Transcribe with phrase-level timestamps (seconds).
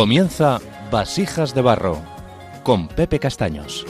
[0.00, 0.60] Comienza
[0.90, 1.98] Vasijas de Barro
[2.62, 3.84] con Pepe Castaños.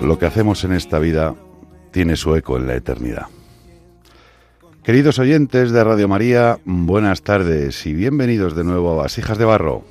[0.00, 1.34] Lo que hacemos en esta vida
[1.90, 3.26] tiene su eco en la eternidad.
[4.84, 9.82] Queridos oyentes de Radio María, buenas tardes y bienvenidos de nuevo a Vasijas de Barro.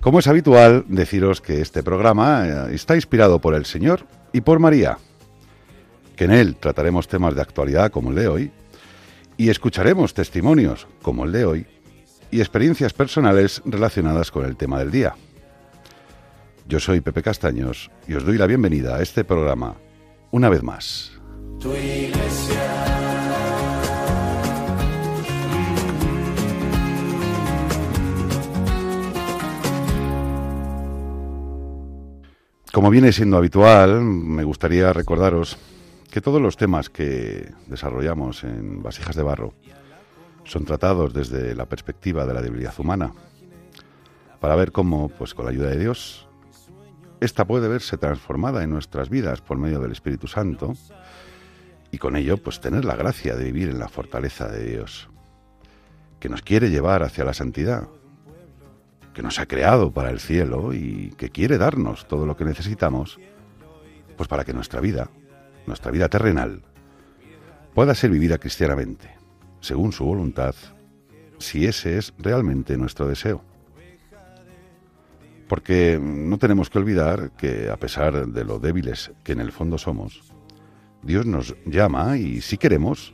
[0.00, 4.58] Como es habitual, deciros que este programa eh, está inspirado por el Señor y por
[4.58, 4.98] María,
[6.16, 8.50] que en él trataremos temas de actualidad como el de hoy,
[9.36, 11.66] y escucharemos testimonios como el de hoy,
[12.30, 15.14] y experiencias personales relacionadas con el tema del día.
[16.66, 19.76] Yo soy Pepe Castaños y os doy la bienvenida a este programa
[20.30, 21.12] una vez más.
[32.78, 35.58] Como viene siendo habitual, me gustaría recordaros
[36.12, 39.52] que todos los temas que desarrollamos en Vasijas de Barro
[40.44, 43.12] son tratados desde la perspectiva de la debilidad humana,
[44.38, 46.28] para ver cómo, pues con la ayuda de Dios,
[47.18, 50.74] esta puede verse transformada en nuestras vidas por medio del Espíritu Santo
[51.90, 55.08] y con ello, pues tener la gracia de vivir en la fortaleza de Dios,
[56.20, 57.88] que nos quiere llevar hacia la santidad,
[59.18, 63.18] que nos ha creado para el cielo y que quiere darnos todo lo que necesitamos,
[64.16, 65.10] pues para que nuestra vida,
[65.66, 66.62] nuestra vida terrenal,
[67.74, 69.10] pueda ser vivida cristianamente,
[69.58, 70.54] según su voluntad,
[71.38, 73.42] si ese es realmente nuestro deseo.
[75.48, 79.78] Porque no tenemos que olvidar que a pesar de lo débiles que en el fondo
[79.78, 80.22] somos,
[81.02, 83.12] Dios nos llama y si queremos,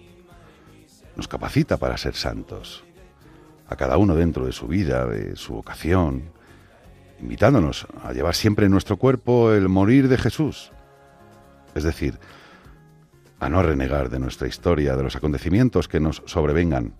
[1.16, 2.84] nos capacita para ser santos
[3.66, 6.32] a cada uno dentro de su vida, de su vocación,
[7.20, 10.72] invitándonos a llevar siempre en nuestro cuerpo el morir de Jesús.
[11.74, 12.18] Es decir,
[13.40, 16.94] a no renegar de nuestra historia, de los acontecimientos que nos sobrevengan,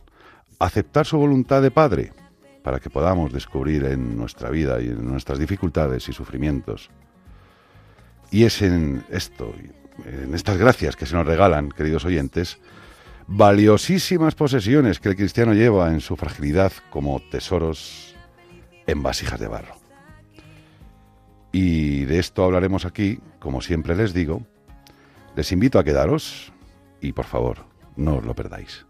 [0.59, 2.13] aceptar su voluntad de Padre,
[2.63, 6.91] para que podamos descubrir en nuestra vida y en nuestras dificultades y sufrimientos.
[8.31, 9.55] Y es en esto,
[10.07, 12.59] en estas gracias que se nos regalan, queridos oyentes,
[13.27, 18.15] valiosísimas posesiones que el cristiano lleva en su fragilidad como tesoros
[18.87, 19.77] en vasijas de barro.
[21.53, 24.43] Y de esto hablaremos aquí, como siempre les digo.
[25.37, 26.53] Les invito a quedaros
[27.01, 28.87] y por favor, no os lo perdáis.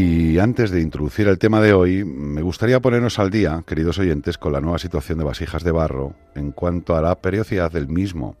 [0.00, 4.38] Y antes de introducir el tema de hoy, me gustaría ponernos al día, queridos oyentes,
[4.38, 8.36] con la nueva situación de vasijas de barro en cuanto a la periodicidad del mismo.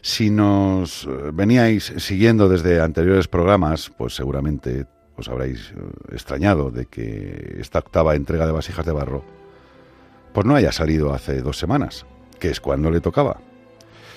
[0.00, 4.86] Si nos eh, veníais siguiendo desde anteriores programas, pues seguramente
[5.18, 5.74] os habréis eh,
[6.12, 9.24] extrañado de que esta octava entrega de vasijas de barro
[10.32, 12.06] pues no haya salido hace dos semanas,
[12.40, 13.42] que es cuando le tocaba.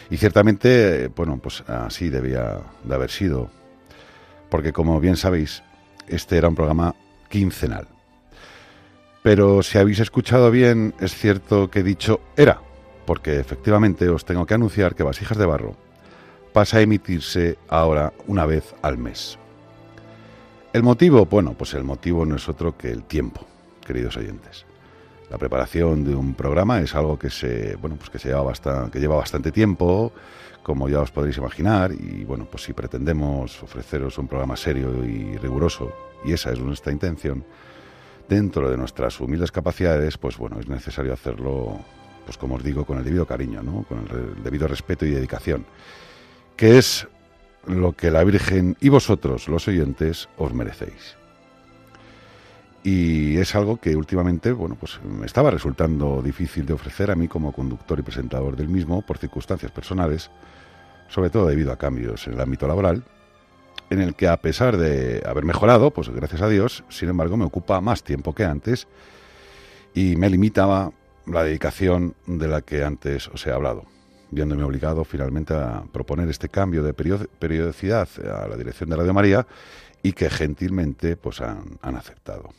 [0.09, 3.50] Y ciertamente, eh, bueno, pues así debía de haber sido,
[4.50, 5.63] porque como bien sabéis,
[6.09, 6.95] este era un programa
[7.29, 7.88] quincenal.
[9.23, 12.61] Pero si habéis escuchado bien, es cierto que he dicho era,
[13.06, 15.75] porque efectivamente os tengo que anunciar que Vasijas de Barro
[16.53, 19.38] pasa a emitirse ahora una vez al mes.
[20.71, 23.45] El motivo, bueno, pues el motivo no es otro que el tiempo,
[23.85, 24.65] queridos oyentes.
[25.29, 28.91] La preparación de un programa es algo que se, bueno, pues que se lleva bastante,
[28.91, 30.11] que lleva bastante tiempo,
[30.69, 35.36] como ya os podréis imaginar, y bueno, pues si pretendemos ofreceros un programa serio y
[35.36, 35.92] riguroso,
[36.24, 37.44] y esa es nuestra intención,
[38.27, 41.80] dentro de nuestras humildes capacidades, pues bueno, es necesario hacerlo,
[42.24, 43.81] pues como os digo, con el debido cariño, ¿no?
[43.89, 45.66] con el debido respeto y dedicación,
[46.56, 47.07] que es
[47.66, 51.18] lo que la Virgen y vosotros, los oyentes, os merecéis.
[52.84, 57.28] Y es algo que últimamente, bueno, pues me estaba resultando difícil de ofrecer a mí
[57.28, 60.31] como conductor y presentador del mismo por circunstancias personales,
[61.10, 63.04] sobre todo debido a cambios en el ámbito laboral,
[63.90, 67.46] en el que a pesar de haber mejorado, pues gracias a Dios, sin embargo me
[67.46, 68.88] ocupa más tiempo que antes
[69.94, 70.92] y me limitaba
[71.26, 73.86] la dedicación de la que antes os he hablado,
[74.31, 79.46] viéndome obligado finalmente a proponer este cambio de periodicidad a la dirección de Radio María
[80.02, 82.50] y que gentilmente pues han, han aceptado.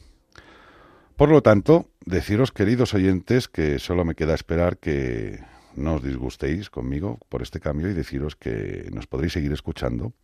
[1.20, 5.44] Por lo tanto, deciros, queridos oyentes, que solo me queda esperar que
[5.76, 10.14] no os disgustéis conmigo por este cambio y deciros que nos podréis seguir escuchando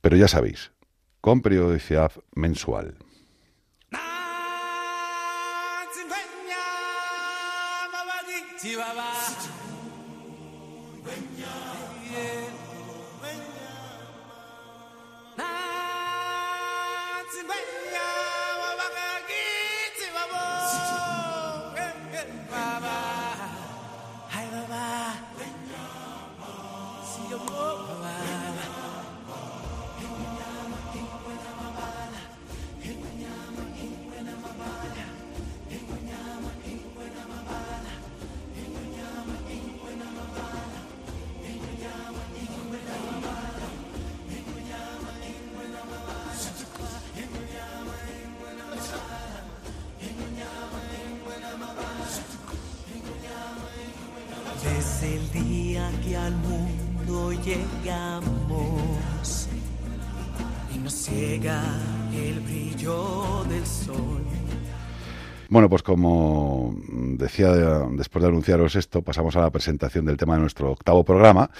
[0.00, 0.72] pero ya sabéis,
[1.20, 2.96] con periodicidad mensual.
[60.74, 61.62] Y nos ciega
[62.14, 64.22] el brillo del sol.
[65.50, 66.74] Bueno, pues como
[67.18, 67.52] decía
[67.90, 71.50] después de anunciaros esto, pasamos a la presentación del tema de nuestro octavo programa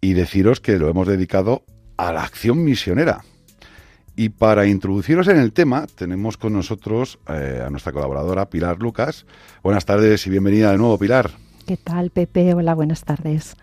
[0.00, 1.64] y deciros que lo hemos dedicado
[1.96, 3.24] a la acción misionera.
[4.16, 9.26] Y para introduciros en el tema, tenemos con nosotros eh, a nuestra colaboradora Pilar Lucas.
[9.64, 11.32] Buenas tardes y bienvenida de nuevo, Pilar.
[11.66, 12.54] ¿Qué tal, Pepe?
[12.54, 13.56] Hola, buenas tardes.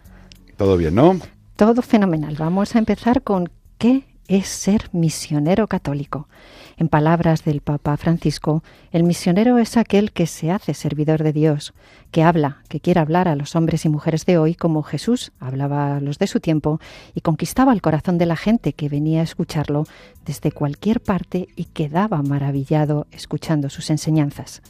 [0.58, 1.18] Todo bien, ¿no?
[1.62, 2.38] Todo fenomenal.
[2.40, 6.28] Vamos a empezar con ¿qué es ser misionero católico?
[6.76, 11.76] En palabras del Papa Francisco, el misionero es aquel que se hace servidor de Dios,
[12.10, 15.98] que habla, que quiere hablar a los hombres y mujeres de hoy como Jesús hablaba
[15.98, 16.80] a los de su tiempo
[17.14, 19.84] y conquistaba el corazón de la gente que venía a escucharlo
[20.26, 24.64] desde cualquier parte y quedaba maravillado escuchando sus enseñanzas.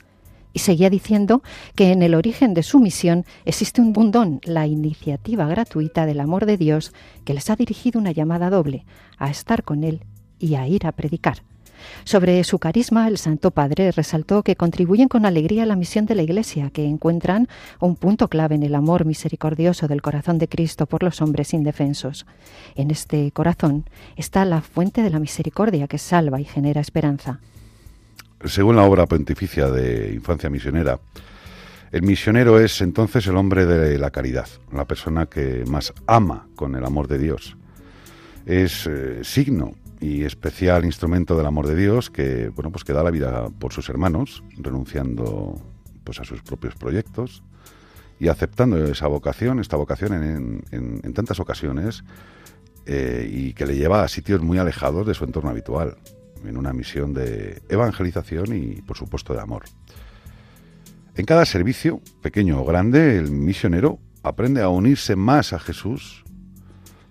[0.54, 1.42] Y seguía diciendo
[1.76, 6.46] que en el origen de su misión existe un bundón, la iniciativa gratuita del amor
[6.46, 6.94] de Dios,
[7.26, 8.86] que les ha dirigido una llamada doble,
[9.18, 10.04] a estar con Él
[10.40, 11.44] y a ir a predicar.
[12.04, 16.16] Sobre su carisma, el Santo Padre resaltó que contribuyen con alegría a la misión de
[16.16, 17.48] la Iglesia, que encuentran
[17.80, 22.26] un punto clave en el amor misericordioso del corazón de Cristo por los hombres indefensos.
[22.76, 27.40] En este corazón está la fuente de la misericordia que salva y genera esperanza.
[28.46, 31.00] Según la obra pontificia de Infancia Misionera,
[31.92, 36.76] el misionero es entonces el hombre de la caridad, la persona que más ama con
[36.76, 37.58] el amor de Dios.
[38.46, 43.04] Es eh, signo y especial instrumento del amor de Dios que bueno pues que da
[43.04, 45.62] la vida por sus hermanos, renunciando
[46.04, 47.44] pues a sus propios proyectos
[48.20, 52.04] y aceptando esa vocación, esta vocación en, tantas ocasiones
[52.88, 55.98] eh, y que le lleva a sitios muy alejados de su entorno habitual
[56.46, 59.64] en una misión de evangelización y, por supuesto, de amor.
[61.16, 66.24] En cada servicio, pequeño o grande, el misionero aprende a unirse más a Jesús,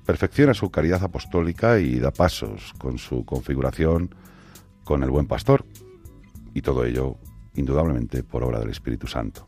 [0.07, 4.15] perfecciona su caridad apostólica y da pasos con su configuración
[4.85, 5.65] con el buen pastor.
[6.55, 7.17] Y todo ello,
[7.55, 9.47] indudablemente, por obra del Espíritu Santo.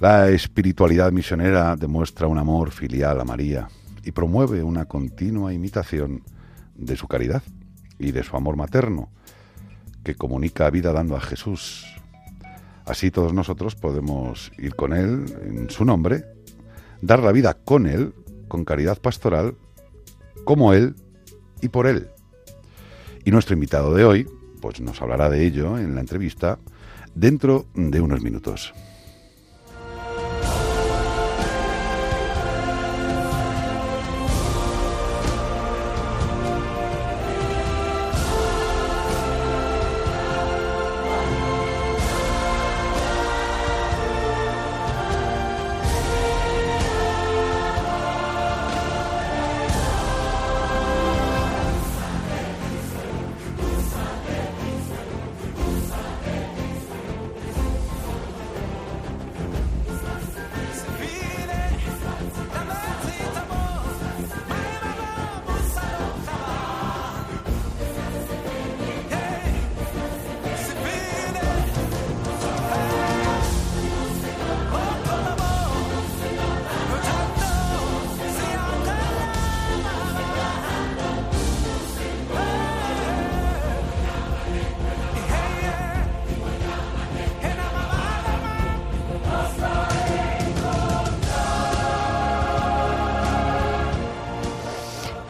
[0.00, 3.68] La espiritualidad misionera demuestra un amor filial a María
[4.02, 6.24] y promueve una continua imitación
[6.74, 7.42] de su caridad
[7.98, 9.10] y de su amor materno,
[10.04, 11.86] que comunica vida dando a Jesús.
[12.84, 16.24] Así todos nosotros podemos ir con Él en su nombre,
[17.00, 18.12] dar la vida con Él,
[18.48, 19.56] con caridad pastoral,
[20.44, 20.96] como Él
[21.60, 22.08] y por Él.
[23.24, 24.28] Y nuestro invitado de hoy,
[24.60, 26.58] pues nos hablará de ello en la entrevista
[27.14, 28.74] dentro de unos minutos.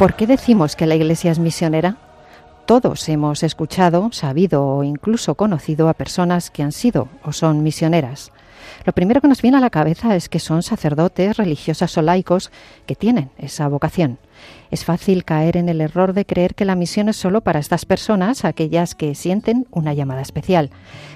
[0.02, 1.96] ¿Por qué decimos que la Iglesia es misionera?
[2.66, 8.32] Todos hemos escuchado, sabido o incluso conocido a personas que han sido o son misioneras.
[8.84, 12.50] Lo primero que nos viene a la cabeza es que son sacerdotes, religiosas o laicos
[12.84, 14.18] que tienen esa vocación.
[14.72, 17.84] Es fácil caer en el error de creer que la misión es solo para estas
[17.84, 20.70] personas, aquellas que sienten una llamada especial.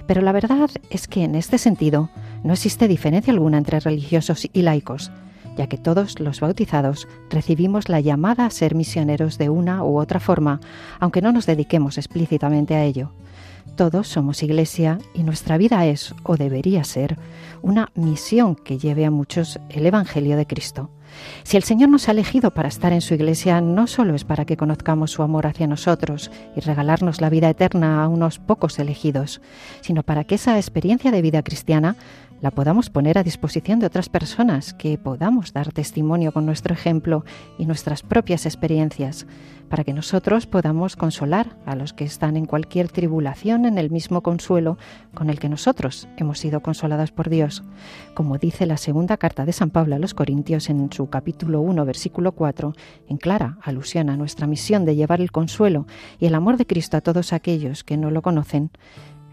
[0.07, 2.11] Pero la verdad es que en este sentido
[2.45, 5.11] no existe diferencia alguna entre religiosos y laicos,
[5.57, 10.21] ya que todos los bautizados recibimos la llamada a ser misioneros de una u otra
[10.21, 10.61] forma,
[11.01, 13.11] aunque no nos dediquemos explícitamente a ello.
[13.77, 17.19] Todos somos iglesia y nuestra vida es, o debería ser,
[17.61, 20.91] una misión que lleve a muchos el Evangelio de Cristo.
[21.43, 24.45] Si el Señor nos ha elegido para estar en su iglesia, no solo es para
[24.45, 29.41] que conozcamos su amor hacia nosotros y regalarnos la vida eterna a unos pocos elegidos,
[29.81, 31.97] sino para que esa experiencia de vida cristiana
[32.41, 37.25] la podamos poner a disposición de otras personas, que podamos dar testimonio con nuestro ejemplo
[37.59, 39.27] y nuestras propias experiencias,
[39.69, 44.23] para que nosotros podamos consolar a los que están en cualquier tribulación en el mismo
[44.23, 44.79] consuelo
[45.15, 47.65] con el que nosotros hemos sido consolados por Dios.
[48.15, 51.85] Como dice la segunda carta de San Pablo a los Corintios en su capítulo 1,
[51.85, 52.75] versículo 4,
[53.09, 55.87] en clara alusión a nuestra misión de llevar el consuelo
[56.19, 58.71] y el amor de Cristo a todos aquellos que no lo conocen.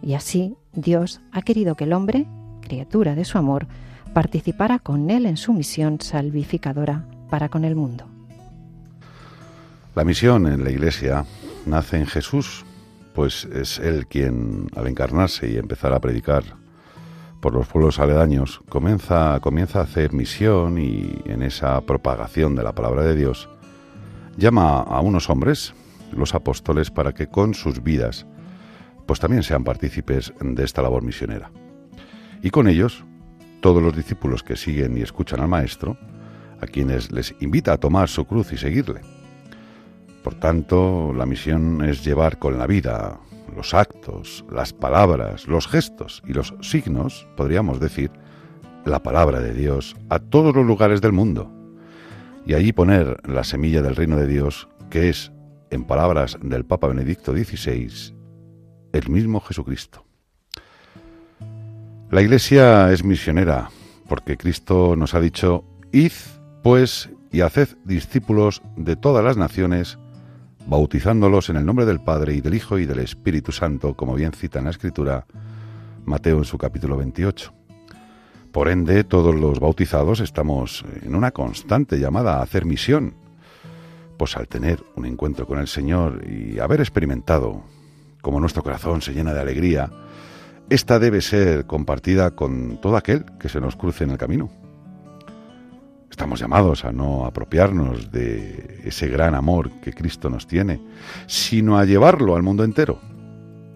[0.02, 2.28] Y así Dios ha querido que el hombre
[2.64, 3.68] criatura de su amor,
[4.14, 8.06] participara con él en su misión salvificadora para con el mundo.
[9.96, 11.26] La misión en la Iglesia
[11.66, 12.66] nace en Jesús,
[13.14, 16.44] pues es Él quien, al encarnarse y empezar a predicar
[17.42, 22.74] por los pueblos aledaños, comienza, comienza a hacer misión y en esa propagación de la
[22.74, 23.50] palabra de Dios,
[24.38, 25.76] llama a unos hombres,
[26.12, 28.26] los apóstoles, para que con sus vidas,
[29.06, 31.52] pues también sean partícipes de esta labor misionera
[32.44, 33.04] y con ellos
[33.62, 35.98] todos los discípulos que siguen y escuchan al Maestro,
[36.60, 39.02] a quienes les invita a tomar su cruz y seguirle.
[40.22, 43.20] Por tanto, la misión es llevar con la vida
[43.56, 48.12] los actos, las palabras, los gestos y los signos, podríamos decir,
[48.86, 51.50] la palabra de Dios a todos los lugares del mundo
[52.46, 55.32] y allí poner la semilla del reino de Dios, que es,
[55.70, 58.14] en palabras del Papa Benedicto XVI,
[58.92, 60.03] el mismo Jesucristo.
[62.14, 63.72] La Iglesia es misionera,
[64.08, 66.12] porque Cristo nos ha dicho, id,
[66.62, 69.98] pues, y haced discípulos de todas las naciones,
[70.68, 74.32] bautizándolos en el nombre del Padre y del Hijo y del Espíritu Santo, como bien
[74.32, 75.26] cita en la Escritura
[76.06, 77.52] Mateo en su capítulo 28.
[78.52, 83.16] Por ende, todos los bautizados estamos en una constante llamada a hacer misión,
[84.20, 87.64] pues al tener un encuentro con el Señor y haber experimentado
[88.22, 89.90] cómo nuestro corazón se llena de alegría,
[90.70, 94.50] esta debe ser compartida con todo aquel que se nos cruce en el camino.
[96.10, 100.80] Estamos llamados a no apropiarnos de ese gran amor que Cristo nos tiene,
[101.26, 103.00] sino a llevarlo al mundo entero.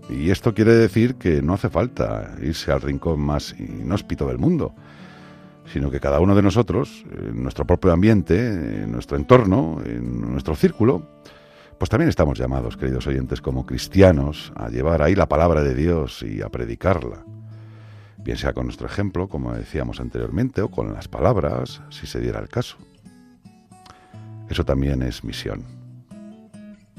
[0.09, 4.73] Y esto quiere decir que no hace falta irse al rincón más inhóspito del mundo,
[5.65, 10.55] sino que cada uno de nosotros, en nuestro propio ambiente, en nuestro entorno, en nuestro
[10.55, 11.07] círculo,
[11.77, 16.23] pues también estamos llamados, queridos oyentes, como cristianos, a llevar ahí la palabra de Dios
[16.23, 17.23] y a predicarla.
[18.17, 22.39] Bien sea con nuestro ejemplo, como decíamos anteriormente, o con las palabras, si se diera
[22.39, 22.77] el caso.
[24.49, 25.63] Eso también es misión.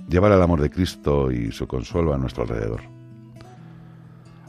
[0.08, 2.82] Llevar el amor de Cristo y su consuelo a nuestro alrededor.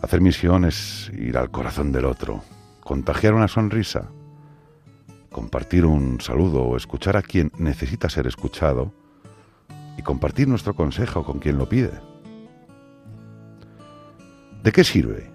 [0.01, 2.43] Hacer misión es ir al corazón del otro,
[2.81, 4.09] contagiar una sonrisa,
[5.31, 8.93] compartir un saludo o escuchar a quien necesita ser escuchado
[9.99, 11.91] y compartir nuestro consejo con quien lo pide.
[14.63, 15.29] ¿De qué sirve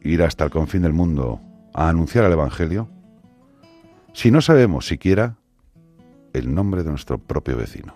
[0.00, 1.40] ir hasta el confín del mundo
[1.72, 2.88] a anunciar el Evangelio
[4.12, 5.36] si no sabemos siquiera
[6.32, 7.94] el nombre de nuestro propio vecino?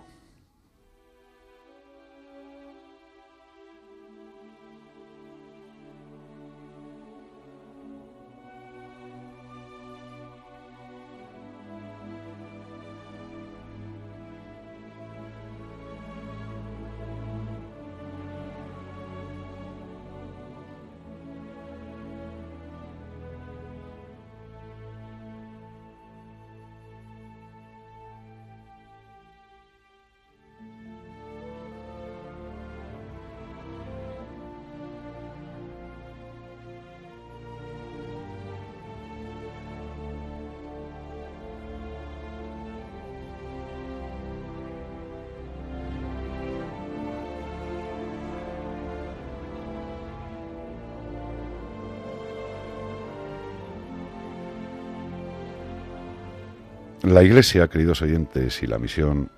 [57.11, 59.29] La Iglesia, queridos oyentes, y la misión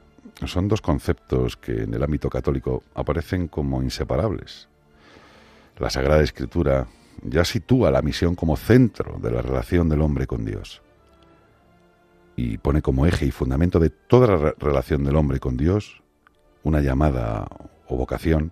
[0.45, 4.69] son dos conceptos que en el ámbito católico aparecen como inseparables.
[5.79, 6.85] La Sagrada Escritura
[7.23, 10.83] ya sitúa la misión como centro de la relación del hombre con Dios
[12.35, 16.03] y pone como eje y fundamento de toda la relación del hombre con Dios
[16.61, 17.47] una llamada
[17.87, 18.51] o vocación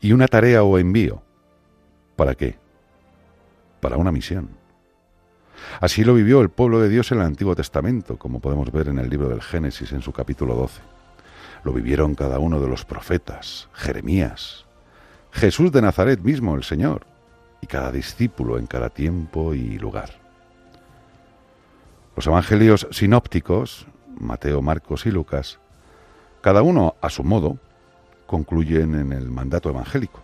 [0.00, 1.22] y una tarea o envío.
[2.16, 2.56] ¿Para qué?
[3.80, 4.59] Para una misión.
[5.80, 8.98] Así lo vivió el pueblo de Dios en el Antiguo Testamento, como podemos ver en
[8.98, 10.80] el libro del Génesis en su capítulo 12.
[11.64, 14.64] Lo vivieron cada uno de los profetas, Jeremías,
[15.32, 17.06] Jesús de Nazaret mismo, el Señor,
[17.60, 20.10] y cada discípulo en cada tiempo y lugar.
[22.16, 23.86] Los evangelios sinópticos,
[24.18, 25.58] Mateo, Marcos y Lucas,
[26.40, 27.58] cada uno a su modo,
[28.26, 30.22] concluyen en el mandato evangélico.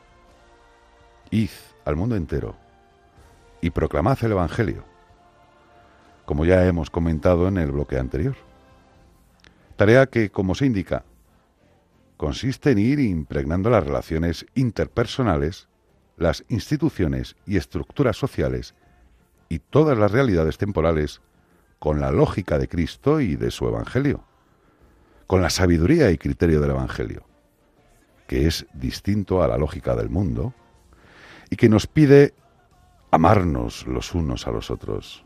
[1.31, 1.51] Id
[1.85, 2.57] al mundo entero
[3.61, 4.85] y proclamad el Evangelio,
[6.27, 8.37] como ya hemos comentado en el bloque anterior.
[9.77, 11.05] Tarea que, como se indica,
[12.19, 15.69] consiste en ir impregnando las relaciones interpersonales,
[16.19, 18.75] las instituciones y estructuras sociales
[19.49, 21.23] y todas las realidades temporales
[21.79, 24.25] con la lógica de Cristo y de su Evangelio,
[25.27, 27.25] con la sabiduría y criterio del Evangelio
[28.27, 30.53] que es distinto a la lógica del mundo
[31.51, 32.35] y que nos pide
[33.11, 35.25] amarnos los unos a los otros,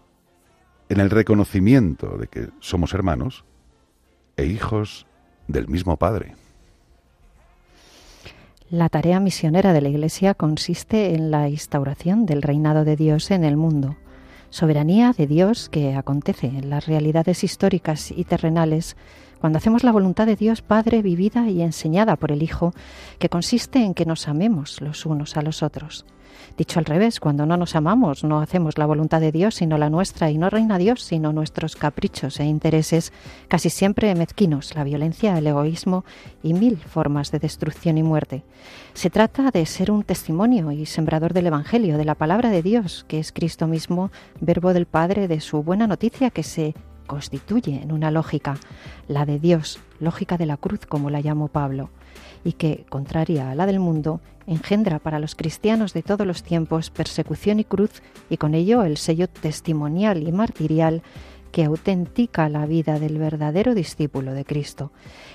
[0.90, 3.44] en el reconocimiento de que somos hermanos
[4.36, 5.06] e hijos
[5.46, 6.34] del mismo Padre.
[8.70, 13.44] La tarea misionera de la Iglesia consiste en la instauración del reinado de Dios en
[13.44, 13.96] el mundo,
[14.50, 18.96] soberanía de Dios que acontece en las realidades históricas y terrenales
[19.40, 22.74] cuando hacemos la voluntad de Dios Padre vivida y enseñada por el Hijo,
[23.20, 26.04] que consiste en que nos amemos los unos a los otros.
[26.56, 29.90] Dicho al revés, cuando no nos amamos, no hacemos la voluntad de Dios sino la
[29.90, 33.12] nuestra, y no reina Dios sino nuestros caprichos e intereses,
[33.48, 36.04] casi siempre mezquinos, la violencia, el egoísmo
[36.42, 38.42] y mil formas de destrucción y muerte.
[38.94, 43.04] Se trata de ser un testimonio y sembrador del Evangelio, de la palabra de Dios,
[43.08, 46.74] que es Cristo mismo, verbo del Padre, de su buena noticia que se
[47.06, 48.56] constituye en una lógica,
[49.08, 51.90] la de Dios, lógica de la cruz como la llamó Pablo,
[52.44, 56.90] y que, contraria a la del mundo, engendra para los cristianos de todos los tiempos
[56.90, 61.02] persecución y cruz y con ello el sello testimonial y martirial
[61.52, 64.92] que autentica la vida del verdadero discípulo de Cristo.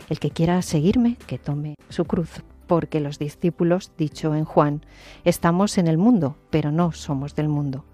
[0.10, 4.82] El que quiera seguirme, que tome su cruz, porque los discípulos, dicho en Juan,
[5.24, 7.86] estamos en el mundo, pero no somos del mundo.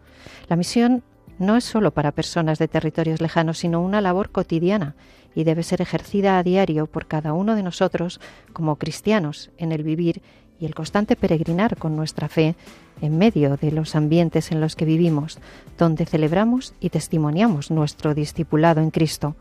[0.47, 1.04] La misión
[1.41, 4.95] no es solo para personas de territorios lejanos, sino una labor cotidiana
[5.34, 8.21] y debe ser ejercida a diario por cada uno de nosotros
[8.54, 10.21] como cristianos en el vivir
[10.60, 12.56] y el constante peregrinar con nuestra fe
[13.01, 15.39] en medio de los ambientes en los que vivimos,
[15.77, 19.36] donde celebramos y testimoniamos nuestro discipulado en Cristo.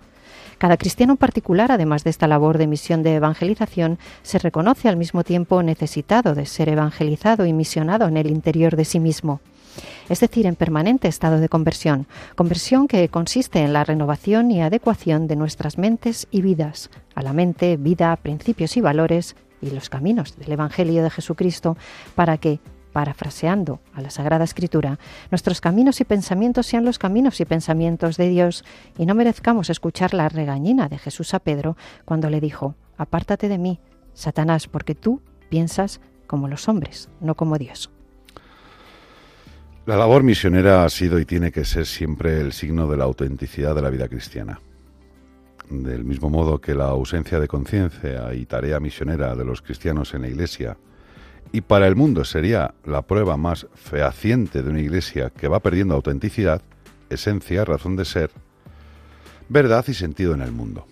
[0.56, 4.96] Cada cristiano en particular, además de esta labor de misión de evangelización, se reconoce al
[4.96, 9.40] mismo tiempo necesitado de ser evangelizado y misionado en el interior de sí mismo
[10.08, 15.26] es decir, en permanente estado de conversión, conversión que consiste en la renovación y adecuación
[15.26, 20.36] de nuestras mentes y vidas, a la mente, vida, principios y valores y los caminos
[20.36, 21.76] del Evangelio de Jesucristo,
[22.14, 22.60] para que,
[22.92, 24.98] parafraseando a la Sagrada Escritura,
[25.30, 28.64] nuestros caminos y pensamientos sean los caminos y pensamientos de Dios
[28.98, 33.58] y no merezcamos escuchar la regañina de Jesús a Pedro cuando le dijo, Apártate de
[33.58, 33.80] mí,
[34.12, 37.90] Satanás, porque tú piensas como los hombres, no como Dios.
[39.90, 43.74] La labor misionera ha sido y tiene que ser siempre el signo de la autenticidad
[43.74, 44.60] de la vida cristiana.
[45.68, 50.22] Del mismo modo que la ausencia de conciencia y tarea misionera de los cristianos en
[50.22, 50.76] la Iglesia
[51.50, 55.96] y para el mundo sería la prueba más fehaciente de una Iglesia que va perdiendo
[55.96, 56.62] autenticidad,
[57.08, 58.30] esencia, razón de ser,
[59.48, 60.86] verdad y sentido en el mundo.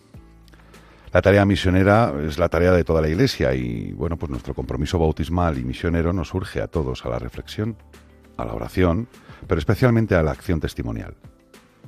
[1.12, 4.98] La tarea misionera es la tarea de toda la Iglesia y, bueno, pues nuestro compromiso
[4.98, 7.76] bautismal y misionero nos urge a todos a la reflexión
[8.38, 9.08] a la oración,
[9.46, 11.14] pero especialmente a la acción testimonial.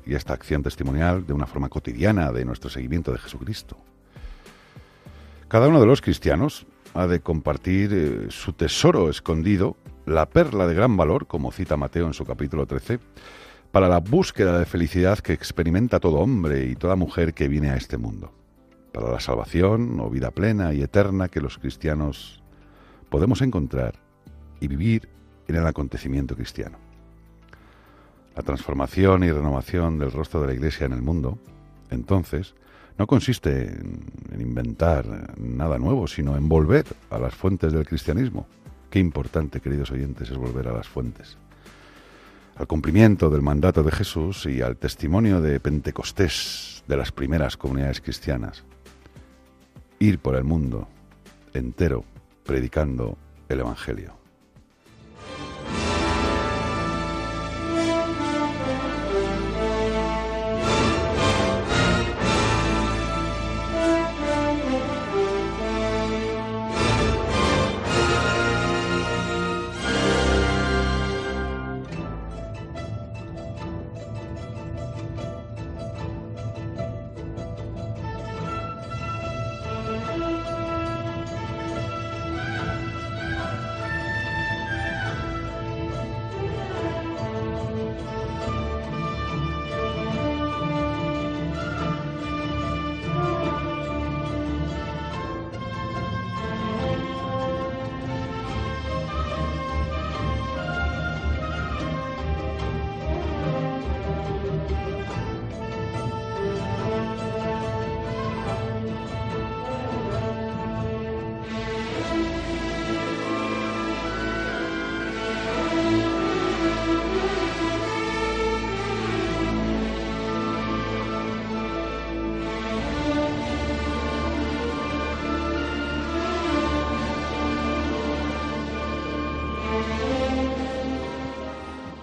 [0.04, 3.78] Y esta acción testimonial de una forma cotidiana de nuestro seguimiento de Jesucristo.
[5.48, 10.74] Cada uno de los cristianos ha de compartir eh, su tesoro escondido, la perla de
[10.74, 12.98] gran valor, como cita Mateo en su capítulo 13,
[13.70, 17.76] para la búsqueda de felicidad que experimenta todo hombre y toda mujer que viene a
[17.76, 18.32] este mundo,
[18.92, 22.42] para la salvación o vida plena y eterna que los cristianos
[23.08, 23.94] podemos encontrar
[24.60, 25.08] y vivir
[25.56, 26.78] en el acontecimiento cristiano.
[28.36, 31.38] La transformación y renovación del rostro de la Iglesia en el mundo,
[31.90, 32.54] entonces,
[32.98, 34.04] no consiste en,
[34.38, 38.46] inventar nada nuevo, sino en volver a las fuentes del cristianismo.
[38.90, 41.38] Qué importante, queridos oyentes, es volver a las fuentes.
[42.56, 48.00] Al cumplimiento del mandato de Jesús y al testimonio de Pentecostés de las primeras comunidades
[48.00, 48.64] cristianas.
[49.98, 50.88] ir por el mundo
[51.54, 52.04] entero
[52.44, 53.16] predicando
[53.48, 54.19] el Evangelio.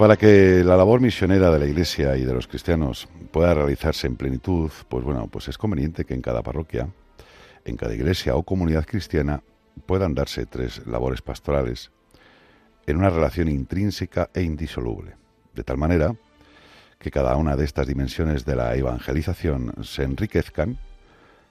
[0.07, 4.15] Para que la labor misionera de la Iglesia y de los cristianos pueda realizarse en
[4.15, 6.87] plenitud, pues bueno, pues es conveniente que en cada parroquia,
[7.65, 9.43] en cada iglesia o comunidad cristiana
[9.85, 11.91] puedan darse tres labores pastorales
[12.85, 15.17] en una relación intrínseca e indisoluble,
[15.53, 16.15] de tal manera
[16.99, 20.79] que cada una de estas dimensiones de la evangelización se enriquezcan,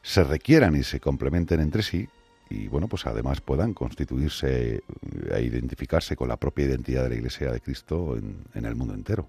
[0.01, 2.09] se requieran y se complementen entre sí
[2.49, 4.83] y bueno, pues además puedan constituirse
[5.31, 9.29] e identificarse con la propia identidad de la Iglesia de Cristo en, el mundo entero.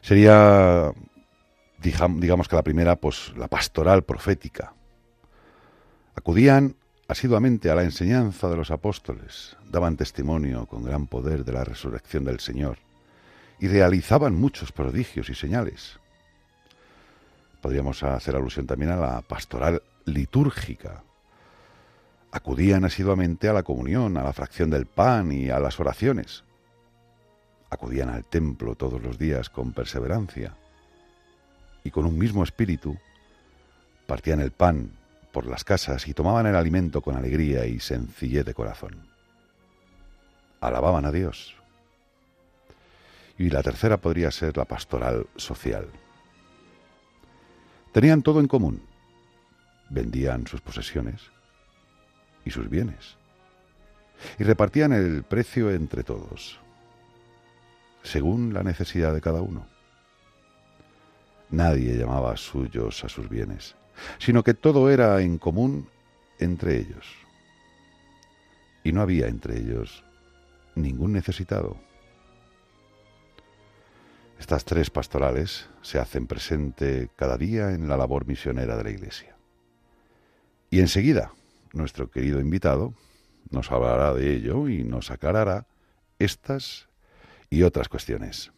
[0.00, 0.92] Sería,
[1.80, 4.74] digamos que la primera, pues la pastoral profética.
[6.14, 6.76] Acudían
[7.08, 12.24] asiduamente a la enseñanza de los apóstoles, daban testimonio con gran poder de la resurrección
[12.24, 12.78] del Señor
[13.58, 15.98] y realizaban muchos prodigios y señales.
[17.60, 21.04] Podríamos hacer alusión también a la pastoral litúrgica,
[22.32, 26.44] Acudían asiduamente a la comunión, a la fracción del pan y a las oraciones.
[27.68, 30.56] Acudían al templo todos los días con perseverancia
[31.84, 32.96] y con un mismo espíritu
[34.06, 34.92] partían el pan
[35.30, 39.08] por las casas y tomaban el alimento con alegría y sencillez de corazón.
[40.60, 41.54] Alababan a Dios.
[43.38, 45.88] Y la tercera podría ser la pastoral social.
[47.92, 48.82] Tenían todo en común.
[49.90, 51.30] Vendían sus posesiones,
[52.44, 53.16] y sus bienes,
[54.38, 56.60] y repartían el precio entre todos,
[58.02, 59.66] según la necesidad de cada uno.
[61.50, 63.76] Nadie llamaba suyos a sus bienes,
[64.18, 65.88] sino que todo era en común
[66.38, 67.06] entre ellos.
[68.82, 70.02] Y no había entre ellos
[70.74, 71.76] ningún necesitado.
[74.38, 79.36] Estas tres pastorales se hacen presente cada día en la labor misionera de la Iglesia.
[80.70, 81.32] Y enseguida,
[81.72, 82.94] nuestro querido invitado
[83.50, 85.66] nos hablará de ello y nos aclarará
[86.18, 86.88] estas
[87.50, 88.52] y otras cuestiones.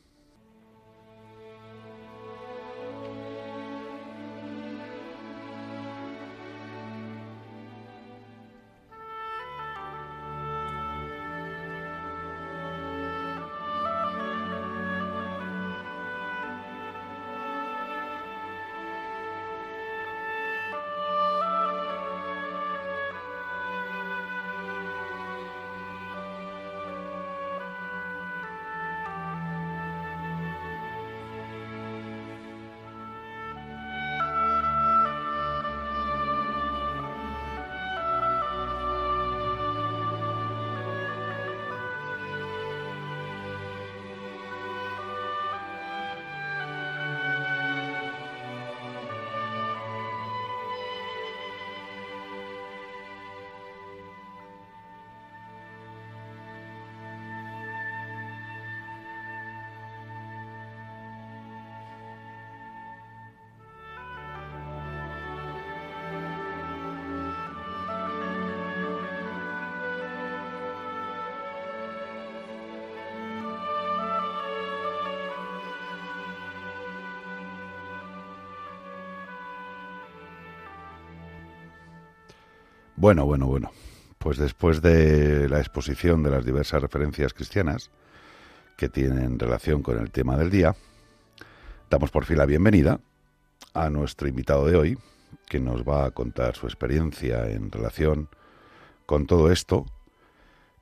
[83.05, 83.71] Bueno, bueno, bueno.
[84.17, 87.91] Pues después de la exposición de las diversas referencias cristianas
[88.79, 90.75] que tienen relación con el tema del día,
[91.91, 93.01] damos por fin la bienvenida
[93.75, 94.99] a nuestro invitado de hoy,
[95.51, 98.31] que nos va a contar su experiencia en relación
[99.05, 99.85] con todo esto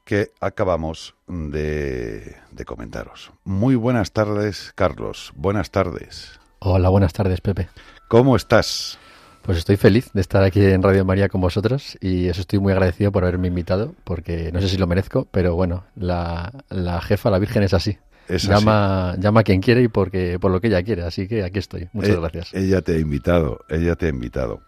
[0.04, 3.32] que acabamos de, de comentaros.
[3.42, 5.32] Muy buenas tardes, Carlos.
[5.34, 6.38] Buenas tardes.
[6.60, 7.68] Hola, buenas tardes, Pepe.
[8.06, 8.96] ¿Cómo estás?
[9.42, 12.72] Pues estoy feliz de estar aquí en Radio María con vosotros y eso estoy muy
[12.72, 17.28] agradecido por haberme invitado, porque no sé si lo merezco, pero bueno, la, la jefa,
[17.28, 17.98] la Virgen es así.
[18.28, 19.20] Es llama, así.
[19.20, 21.88] llama a quien quiere y porque, por lo que ella quiere, así que aquí estoy.
[21.92, 22.54] Muchas Eh, gracias.
[22.54, 24.60] Ella te ha invitado, ella te ha invitado.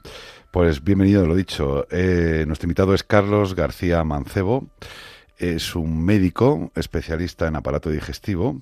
[0.50, 1.86] Pues bienvenido, lo dicho.
[1.90, 4.66] Eh, nuestro invitado es Carlos García Mancebo.
[5.38, 8.60] Es un médico especialista en aparato digestivo.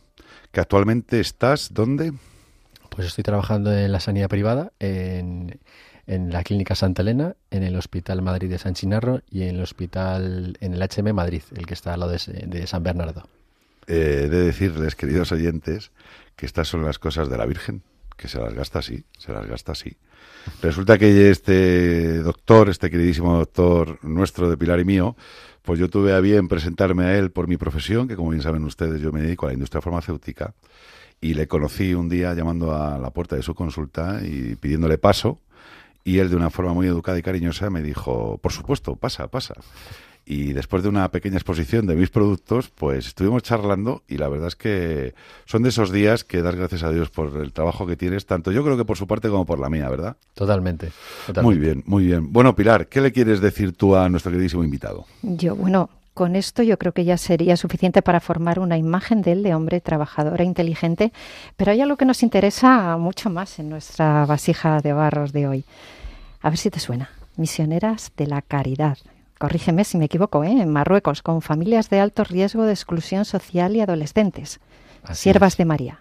[0.53, 2.13] Que actualmente estás, ¿dónde?
[2.91, 5.59] Pues estoy trabajando en la sanidad privada, en,
[6.07, 9.63] en la Clínica Santa Elena, en el Hospital Madrid de San Chinarro y en el
[9.63, 13.29] Hospital, en el HM Madrid, el que está al lado de, San Bernardo.
[13.87, 15.91] Eh, de decirles, queridos oyentes,
[16.37, 17.83] que estas son las cosas de la Virgen,
[18.17, 19.97] que se las gasta así, se las gasta así.
[20.61, 25.17] Resulta que este doctor, este queridísimo doctor nuestro de Pilar y mío,
[25.63, 28.65] pues yo tuve a bien presentarme a él por mi profesión, que como bien saben
[28.65, 30.55] ustedes, yo me dedico a la industria farmacéutica,
[31.21, 35.39] y le conocí un día llamando a la puerta de su consulta y pidiéndole paso,
[36.05, 39.55] y él de una forma muy educada y cariñosa me dijo, por supuesto, pasa, pasa.
[40.25, 44.49] Y después de una pequeña exposición de mis productos, pues estuvimos charlando y la verdad
[44.49, 45.15] es que
[45.47, 48.53] son de esos días que das gracias a Dios por el trabajo que tienes, tanto
[48.53, 50.17] yo creo que por su parte como por la mía, ¿verdad?
[50.35, 50.93] Totalmente.
[51.27, 51.43] totalmente.
[51.43, 52.33] Muy bien, muy bien.
[52.33, 55.07] Bueno, Pilar, ¿qué le quieres decir tú a nuestro queridísimo invitado?
[55.23, 59.33] Yo, bueno, con esto yo creo que ya sería suficiente para formar una imagen de
[59.33, 61.13] él de hombre trabajador e inteligente,
[61.57, 65.65] pero hay algo que nos interesa mucho más en nuestra vasija de barros de hoy.
[66.43, 67.11] A ver si te suena.
[67.37, 68.99] Misioneras de la Caridad.
[69.39, 70.51] Corrígeme si me equivoco, ¿eh?
[70.61, 74.61] En Marruecos, con familias de alto riesgo de exclusión social y adolescentes.
[75.03, 75.57] Así Siervas es.
[75.57, 75.99] de María.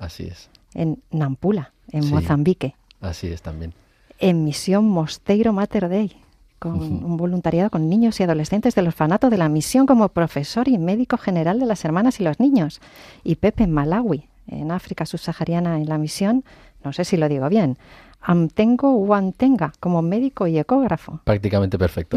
[0.00, 2.10] Así es, En Nampula, en Sí.
[2.12, 2.74] Mozambique.
[3.00, 3.74] así es también.
[4.18, 6.16] en Misión Mosteiro Mater Dei,
[6.62, 10.78] con un voluntariado con niños y adolescentes del orfanato de la misión como profesor y
[10.78, 12.80] médico general de las hermanas y los niños.
[13.24, 16.44] Y Pepe en Malawi, en África subsahariana, en la misión,
[16.84, 17.78] no sé si lo digo bien,
[18.20, 21.18] Amtengo Wantenga, como médico y ecógrafo.
[21.24, 22.16] Prácticamente perfecto.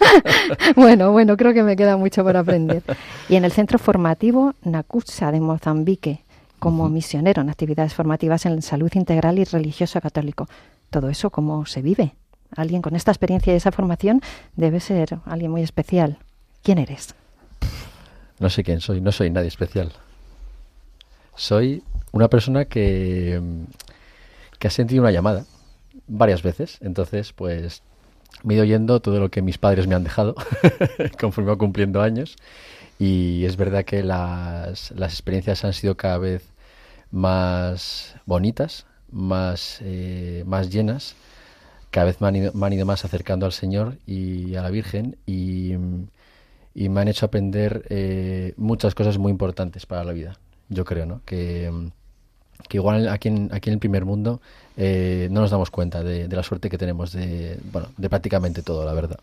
[0.76, 2.84] bueno, bueno, creo que me queda mucho por aprender.
[3.28, 6.20] Y en el centro formativo Nakusa de Mozambique,
[6.60, 10.46] como misionero en actividades formativas en salud integral y religioso católico.
[10.90, 12.14] Todo eso, ¿cómo se vive?
[12.56, 14.20] Alguien con esta experiencia y esa formación
[14.56, 16.18] debe ser alguien muy especial.
[16.62, 17.14] ¿Quién eres?
[18.38, 19.92] No sé quién soy, no soy nadie especial.
[21.34, 23.64] Soy una persona que, mm,
[24.58, 25.44] que ha sentido una llamada
[26.06, 27.82] varias veces, entonces pues
[28.42, 30.34] me he ido oyendo todo lo que mis padres me han dejado
[31.20, 32.36] conforme va cumpliendo años
[32.98, 36.42] y es verdad que las, las experiencias han sido cada vez
[37.10, 41.14] más bonitas, más, eh, más llenas,
[41.96, 42.36] cada vez me han,
[42.74, 45.72] ido, más acercando al Señor y a la Virgen y,
[46.74, 51.22] me han hecho aprender eh, muchas cosas muy importantes para la vida, yo creo, ¿no?
[51.24, 51.72] Que,
[52.68, 54.42] que igual aquí en, aquí en el primer mundo
[54.76, 58.84] eh, no nos damos cuenta de, la suerte que tenemos de, bueno, de prácticamente todo,
[58.84, 59.18] la verdad.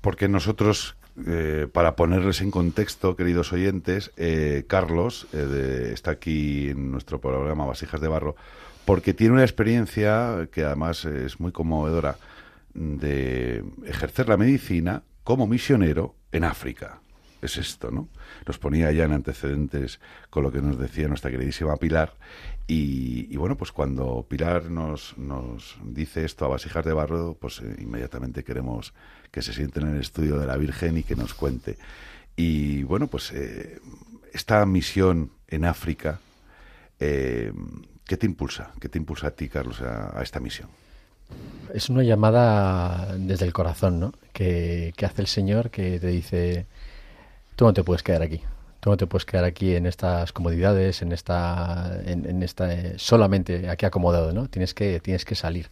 [0.00, 7.20] Porque nosotros, eh, para ponerles en contexto, queridos oyentes, eh, Carlos está aquí en nuestro
[7.20, 8.36] programa Vasijas de Barro,
[8.84, 12.16] porque tiene una experiencia que además es muy conmovedora
[12.74, 17.00] de ejercer la medicina como misionero en África.
[17.42, 18.08] Es esto, ¿no?
[18.46, 22.14] Nos ponía ya en antecedentes con lo que nos decía nuestra queridísima Pilar.
[22.66, 27.76] Y, bueno, pues cuando Pilar nos, nos dice esto a Vasijas de Barro, pues eh,
[27.80, 28.92] inmediatamente queremos
[29.30, 31.78] que se siente en el estudio de la Virgen y que nos cuente.
[32.36, 33.80] Y bueno, pues eh,
[34.32, 36.20] esta misión en África,
[37.00, 37.52] eh,
[38.10, 38.72] ¿qué te impulsa?
[38.80, 40.68] ¿Qué te impulsa a ti, Carlos, a, esta misión?
[41.72, 44.12] Es una llamada desde el corazón, ¿no?
[44.32, 46.66] Que, hace el Señor que te dice,
[47.54, 48.40] tú no te puedes quedar aquí.
[48.80, 53.68] Tú no te puedes quedar aquí en estas comodidades, en esta, en, esta eh, solamente
[53.70, 54.48] aquí acomodado, ¿no?
[54.48, 55.68] Tienes que, tienes que salir.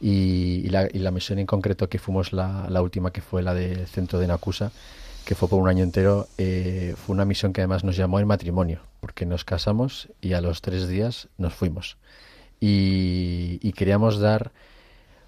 [0.00, 4.18] Y, la, misión en concreto que fuimos la, la última, que fue la del centro
[4.18, 4.72] de Nakusa,
[5.26, 8.26] que fue por un año entero, eh, fue una misión que además nos llamó en
[8.26, 11.96] matrimonio, porque nos casamos y a los tres días nos fuimos.
[12.58, 14.50] Y, queríamos dar,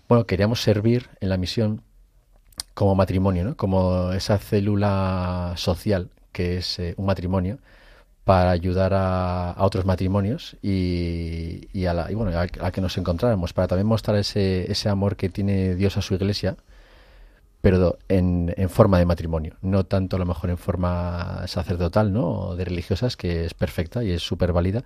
[0.08, 1.82] bueno, queríamos servir en la misión
[2.74, 3.56] como matrimonio, ¿no?
[3.56, 7.60] Como esa célula social que es eh, un matrimonio
[8.24, 12.80] para ayudar a, a otros matrimonios y, y a, la, y bueno, a, a que
[12.80, 16.56] nos encontráramos, para también mostrar ese, ese amor que tiene Dios a su iglesia,
[17.60, 22.28] pero en, en, forma de matrimonio, no tanto a lo mejor en forma sacerdotal, ¿no?
[22.28, 24.84] O de religiosas, que es perfecta y es súper válida,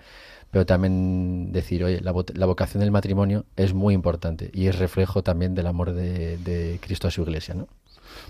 [0.50, 5.22] pero también decir, oye, la, la, vocación del matrimonio es muy importante y es reflejo
[5.22, 7.68] también del amor de, de Cristo a su iglesia, ¿no?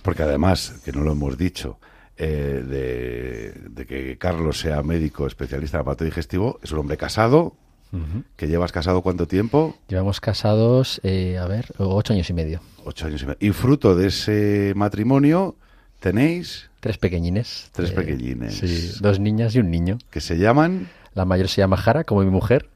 [0.03, 1.79] Porque además, que no lo hemos dicho,
[2.17, 7.57] eh, de, de, que Carlos sea médico especialista en aparato digestivo, es un hombre casado,
[7.93, 8.25] uh -huh.
[8.37, 9.77] que llevas casado cuánto tiempo?
[9.89, 12.61] Llevamos casados, eh, a ver, ocho años y medio.
[12.85, 13.39] Ocho años y medio.
[13.41, 15.57] Y fruto de ese matrimonio
[16.01, 16.71] tenéis...
[16.81, 17.71] Tres pequeñines.
[17.73, 18.59] Tres eh, pequeñines.
[18.59, 19.99] Sí, dos niñas y un niño.
[20.11, 20.89] Que se llaman...
[21.15, 22.71] La mayor se llama Jara, como mi mujer.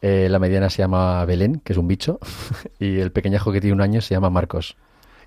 [0.00, 2.18] Eh, la mediana se llama Belén, que es un bicho.
[2.80, 4.76] y el pequeñajo que tiene un año se llama Marcos.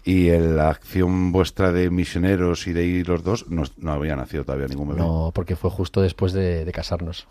[0.03, 4.15] Y en la acción vuestra de misioneros y de ir los dos, no, no había
[4.15, 4.99] nacido todavía ningún bebé.
[4.99, 7.27] No, porque fue justo después de, de casarnos.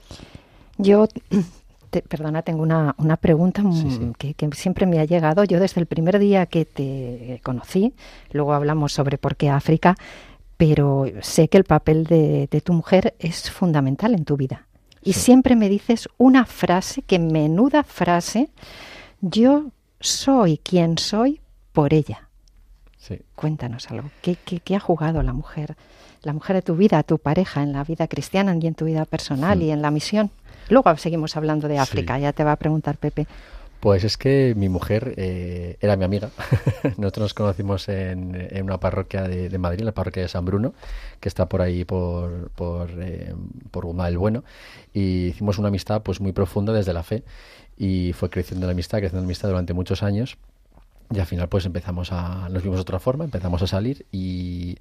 [0.76, 1.08] Yo,
[1.90, 4.12] te, perdona, tengo una, una pregunta Sí, sí.
[4.18, 5.44] Que, que siempre me ha llegado.
[5.44, 7.94] Yo desde el primer día que te conocí,
[8.32, 9.96] luego hablamos sobre por qué África,
[10.56, 14.66] pero sé que el papel de, de tu mujer es fundamental en tu vida.
[15.02, 15.20] Y Sí.
[15.20, 18.48] siempre me dices una frase, que menuda frase,
[19.20, 19.66] yo
[20.00, 21.40] soy quien soy
[21.72, 22.22] por ella.
[23.36, 24.10] Cuéntanos algo.
[24.22, 25.76] ¿Qué, qué, qué ha jugado la mujer?
[26.22, 29.04] La mujer de tu vida, tu pareja, en la vida cristiana y en tu vida
[29.04, 30.30] personal y en la misión.
[30.68, 32.22] Luego seguimos hablando de África, Sí.
[32.22, 33.26] ya te va a preguntar Pepe.
[33.80, 36.30] Pues es que mi mujer eh, era mi amiga.
[36.96, 40.72] Nosotros nos conocimos en, en una parroquia de, de Madrid, la parroquia de San Bruno,
[41.20, 43.34] que está por ahí por por, eh,
[43.70, 44.44] por Guma del Bueno,
[44.94, 47.22] y hicimos una amistad pues muy profunda desde la fe
[47.76, 50.38] y fue creciendo la amistad, creciendo la amistad durante muchos años.
[51.14, 54.78] Y al final pues empezamos a, nos vimos de otra forma, empezamos a salir y,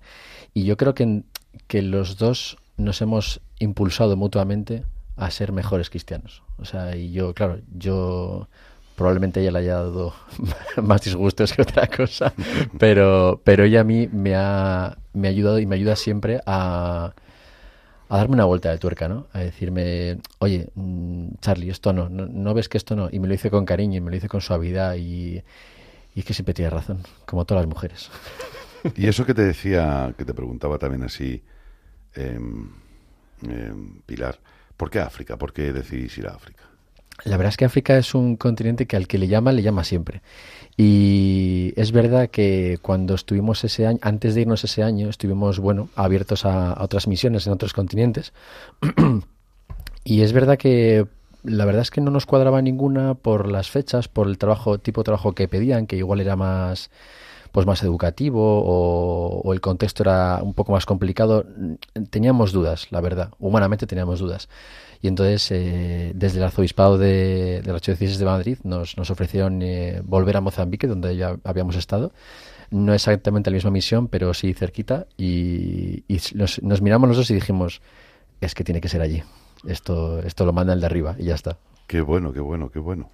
[0.56, 1.22] y yo creo que,
[1.68, 4.84] que los dos nos hemos impulsado mutuamente
[5.16, 6.44] a ser mejores cristianos.
[6.58, 8.48] O sea, y yo, claro, yo
[8.96, 10.14] probablemente ella le haya dado
[10.82, 12.34] más disgustos que otra cosa,
[12.80, 17.14] pero, pero ella a mí me ha, me ha ayudado y me ayuda siempre a,
[18.10, 19.28] a darme una vuelta de tuerca, ¿no?
[19.34, 23.10] A decirme, oye, mm, Charlie, esto no, no, ves que esto no.
[23.12, 25.44] Y me lo hice con cariño y me lo hice con suavidad y,
[26.14, 28.10] y es que siempre tiene razón, como todas las mujeres.
[28.96, 31.42] Y eso que te decía, que te preguntaba también así,
[32.14, 32.40] eh,
[34.06, 34.40] Pilar,
[34.78, 35.38] ¿por qué África?
[35.38, 36.64] ¿Por qué decidís ir a África?
[37.24, 39.84] La verdad es que África es un continente que al que le llama, le llama
[39.84, 40.22] siempre.
[40.78, 45.90] Y es verdad que cuando estuvimos ese año, antes de irnos ese año, estuvimos, bueno,
[45.96, 48.34] abiertos a, otras misiones en otros continentes.
[50.04, 51.08] y es verdad que
[51.44, 55.02] la verdad es que no nos cuadraba ninguna por las fechas, por el trabajo, tipo
[55.02, 56.90] de trabajo que pedían, que igual era más
[57.56, 61.46] pues más educativo o, o el contexto era un poco más complicado.
[62.10, 63.30] Teníamos dudas, la verdad.
[63.40, 64.50] Humanamente teníamos dudas.
[65.02, 69.62] Y entonces, eh, desde el arzobispado de, de la Archidiócesis de Madrid, nos, nos ofrecieron
[69.62, 72.12] eh, volver a Mozambique, donde ya habíamos estado.
[72.72, 75.08] No exactamente la misma misión, pero sí cerquita.
[75.16, 77.82] Y, y nos, nos, miramos los dos y dijimos:
[78.42, 79.24] es que tiene que ser allí.
[79.66, 81.58] Esto, esto lo manda el de arriba y ya está.
[81.88, 83.12] Qué bueno, qué bueno, qué bueno.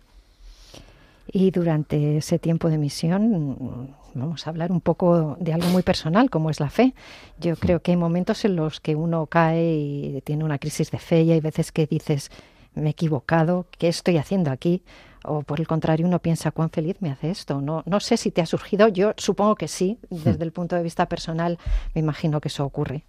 [1.31, 6.29] Y durante ese tiempo de misión vamos a hablar un poco de algo muy personal,
[6.29, 6.93] como es la fe.
[7.39, 10.99] Yo creo que hay momentos en los que uno cae y tiene una crisis de
[10.99, 12.31] fe y hay veces que dices,
[12.73, 14.83] me he equivocado, ¿qué estoy haciendo aquí?
[15.23, 17.61] O por el contrario, uno piensa, cuán feliz me hace esto.
[17.61, 20.83] No, no sé si te ha surgido, yo supongo que sí, desde el punto de
[20.83, 21.59] vista personal,
[21.93, 23.05] me imagino que eso ocurre.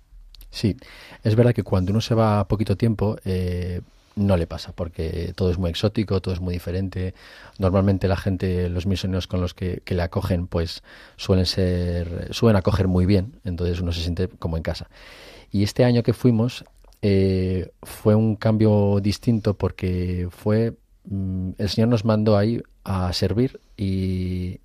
[0.51, 0.77] Sí,
[1.25, 3.81] es verdad que cuando uno se va a poquito tiempo, eh,
[4.15, 7.15] no le pasa, porque todo es muy exótico, todo es muy diferente.
[7.59, 10.83] Normalmente la gente, los misioneros con los que, que, le acogen, pues
[11.17, 14.89] suelen ser, suelen acoger muy bien, entonces uno se siente como en casa.
[15.51, 16.65] Y este año que fuimos
[17.03, 20.75] eh, fue un cambio distinto porque fue,
[21.05, 24.61] mm, el Señor nos mandó ahí a servir y,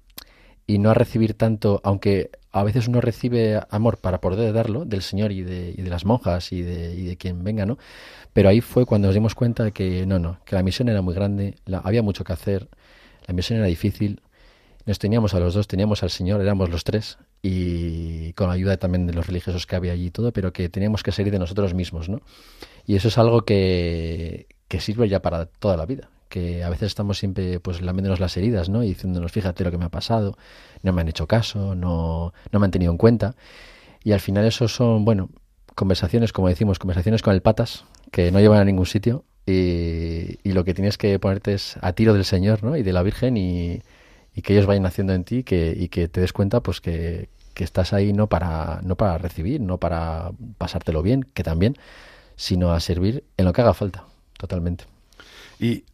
[0.68, 5.02] y no a recibir tanto, aunque a veces uno recibe amor para poder darlo del
[5.02, 7.78] Señor y de, y de las monjas y de, y de, quien venga, ¿no?
[8.38, 11.02] Pero ahí fue cuando nos dimos cuenta de que no, no, que la misión era
[11.02, 12.68] muy grande, había mucho que hacer,
[13.26, 14.22] la misión era difícil,
[14.86, 18.78] nos teníamos a los dos, teníamos al Señor, éramos los tres, y con la ayuda
[18.78, 21.40] también de los religiosos que había allí y todo, pero que teníamos que salir de
[21.40, 22.22] nosotros mismos, ¿no?
[22.86, 26.90] Y eso es algo que, que sirve ya para toda la vida, que a veces
[26.90, 28.84] estamos siempre pues lamiéndonos las heridas, ¿no?
[28.84, 30.38] Y diciéndonos, fíjate lo que me ha pasado,
[30.84, 33.34] no me han hecho caso, no, no me han tenido en cuenta.
[34.04, 35.32] Y al final eso son, bueno,
[35.74, 39.24] conversaciones, como decimos, conversaciones con el patas, que no llevan a ningún sitio.
[39.46, 42.76] Y, y lo que tienes que ponerte es a tiro del Señor, ¿no?
[42.76, 43.82] Y de la Virgen y,
[44.36, 47.30] y que ellos vayan haciendo en ti que, y que te des cuenta, pues que,
[47.54, 51.76] que estás ahí no para, no para recibir, no para pasártelo bien, que también,
[52.36, 54.06] sino a servir en lo que haga falta,
[54.38, 54.84] totalmente.
[55.60, 55.86] Y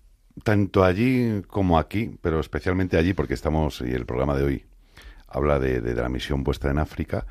[0.44, 4.66] tanto allí como aquí, pero especialmente allí porque estamos y el programa de hoy
[5.30, 7.26] habla de, de, la misión vuestra en África.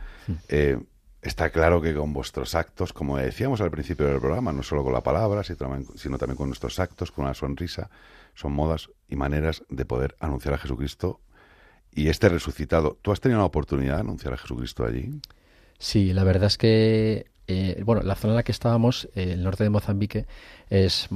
[0.49, 0.79] Eh,
[1.23, 4.93] está claro que con vuestros actos, como decíamos al principio del programa, no solo con
[4.93, 7.89] la palabra, sino también, con nuestros actos, con una sonrisa,
[8.35, 11.21] son modas y maneras de poder anunciar a Jesucristo
[11.93, 12.99] y este resucitado.
[13.03, 15.21] ¿Tú has tenido la oportunidad de anunciar a Jesucristo allí?
[15.79, 19.45] Sí, la verdad es que eh, bueno, la zona en la que estábamos, eh, el
[19.45, 20.27] norte de Mozambique,
[20.71, 21.09] es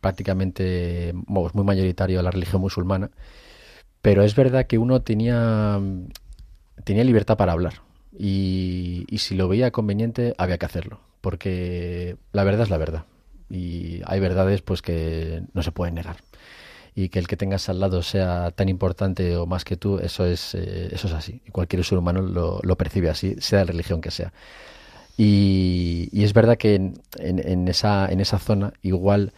[0.00, 3.10] prácticamente muy mayoritario la religión musulmana,
[4.02, 5.80] pero es verdad que uno tenía,
[6.84, 7.84] tenía libertad para hablar
[8.18, 13.04] y, si lo veía conveniente había que hacerlo, porque la verdad es la verdad
[13.50, 16.16] y hay verdades pues que no se pueden negar
[16.94, 20.26] y que el que tengas al lado sea tan importante o más que tú, eso
[20.26, 21.42] es, eh, eso es así.
[21.44, 24.32] Y cualquier ser humano lo, lo, percibe así, sea de religión que sea.
[25.16, 29.32] Y, y es verdad que en, en, esa, en esa zona igual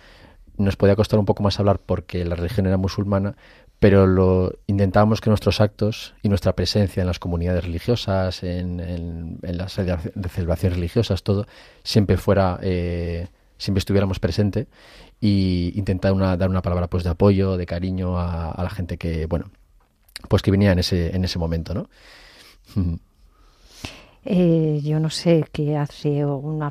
[0.59, 3.37] nos podía costar un poco más hablar porque la religión era musulmana,
[3.79, 9.73] pero lo intentábamos que nuestros actos y nuestra presencia en las comunidades religiosas, en, las
[9.73, 11.47] celebraciones religiosas, todo,
[11.83, 14.67] siempre fuera, eh, siempre estuviéramos presente
[15.21, 18.97] y intentar una, dar una palabra pues de apoyo, de cariño a, a, la gente
[18.97, 19.51] que, bueno,
[20.29, 21.89] pues que venía en ese, en ese momento, ¿no?
[24.29, 26.69] Eh, yo no sé qué hace un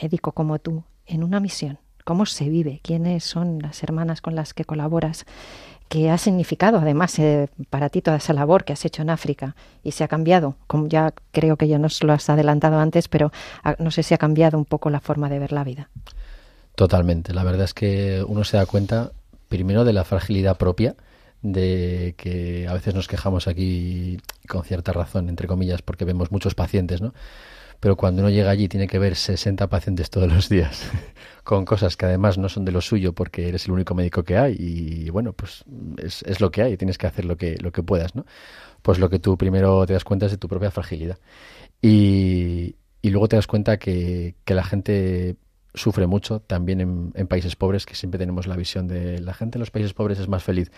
[0.00, 1.78] médico como tú en una misión.
[2.04, 2.80] ¿Cómo se vive?
[2.82, 5.26] ¿Quiénes son las hermanas con las que colaboras?
[5.88, 9.54] ¿Qué ha significado además eh, para ti toda esa labor que has hecho en África?
[9.84, 13.30] Y se ha cambiado, como ya creo que ya nos lo has adelantado antes, pero
[13.62, 15.88] ah, no sé si ha cambiado un poco la forma de ver la vida.
[16.74, 17.32] Totalmente.
[17.32, 19.12] La verdad es que uno se da cuenta
[19.48, 20.96] primero de la fragilidad propia,
[21.42, 24.18] de que a veces nos quejamos aquí
[24.48, 27.14] con cierta razón, entre comillas, porque vemos muchos pacientes, ¿no?
[27.80, 30.90] Pero cuando uno llega allí tiene que ver 60 pacientes todos los días,
[31.44, 34.36] con cosas que además no son de lo suyo porque eres el único médico que
[34.36, 35.64] hay y bueno, pues
[35.98, 38.24] es, lo que hay, tienes que hacer lo que, lo que puedas, ¿no?
[38.82, 41.18] Pues lo que tú primero te das cuenta es de tu propia fragilidad.
[41.82, 45.36] Y, y luego te das cuenta que, que la gente
[45.74, 49.58] sufre mucho también en, en, países pobres, que siempre tenemos la visión de la gente
[49.58, 50.70] en los países pobres es más feliz.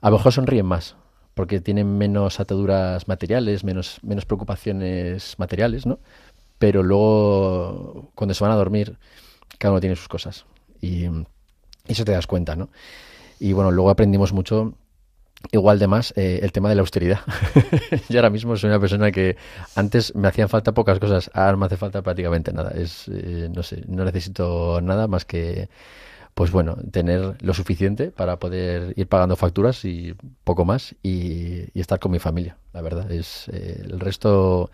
[0.00, 0.96] A lo mejor sonríen más,
[1.34, 5.98] porque tienen menos ataduras materiales, menos, menos preocupaciones materiales, ¿no?
[6.58, 8.98] Pero luego, cuando se van a dormir,
[9.58, 10.46] cada uno tiene sus cosas.
[10.80, 11.12] Y, y
[11.88, 12.70] eso te das cuenta, ¿no?
[13.40, 14.74] Y bueno, luego aprendimos mucho
[15.52, 17.20] igual de más eh, el tema de la austeridad.
[18.08, 19.36] Yo ahora mismo soy una persona que
[19.74, 22.70] antes me hacían falta pocas cosas, ahora me hace falta prácticamente nada.
[22.70, 25.68] Es, eh, no sé, no necesito nada más que,
[26.34, 31.80] pues bueno, tener lo suficiente para poder ir pagando facturas y poco más y, y
[31.80, 32.56] estar con mi familia.
[32.72, 34.70] La verdad es, eh, el resto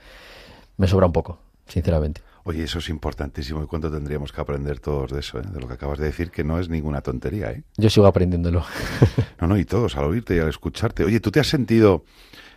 [0.78, 2.22] me sobra un poco, sinceramente.
[2.44, 3.62] Oye, eso es importantísimo.
[3.62, 5.42] ¿Y cuánto tendríamos que aprender todos de eso, eh?
[5.42, 7.52] de lo que acabas de decir, que no es ninguna tontería?
[7.52, 7.62] ¿eh?
[7.76, 8.64] Yo sigo aprendiéndolo.
[9.40, 11.04] no, no, y todos al oírte y al escucharte.
[11.04, 12.04] Oye, ¿tú te has sentido,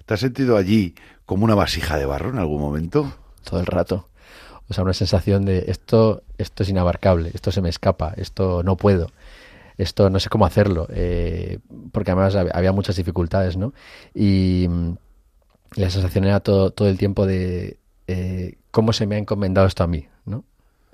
[0.05, 0.95] te has sentido allí
[1.25, 3.13] como una vasija de barro en algún momento?
[3.43, 4.07] Todo el rato.
[4.69, 8.77] O sea, una sensación de esto, esto es inabarcable, esto se me escapa, esto no
[8.77, 9.11] puedo,
[9.77, 11.59] esto no sé cómo hacerlo, eh,
[11.91, 13.73] porque además había muchas dificultades, ¿no?
[14.13, 14.67] Y,
[15.75, 19.67] y la sensación era todo, todo el tiempo de eh, cómo se me ha encomendado
[19.67, 20.43] esto a mí, ¿no?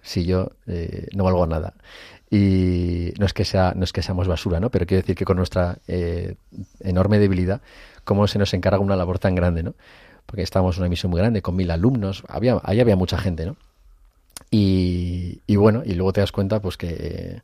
[0.01, 1.73] Si yo eh, no valgo nada.
[2.31, 4.69] Y no es que sea, no es que seamos basura, ¿no?
[4.69, 6.35] Pero quiero decir que con nuestra eh,
[6.81, 7.61] enorme debilidad,
[8.03, 9.73] cómo se nos encarga una labor tan grande, ¿no?
[10.29, 13.47] Porque estábamos en una misión muy grande, con mil alumnos, había, ahí había mucha gente,
[13.47, 13.57] ¿no?
[14.51, 17.41] Y, y bueno, y luego te das cuenta, pues que,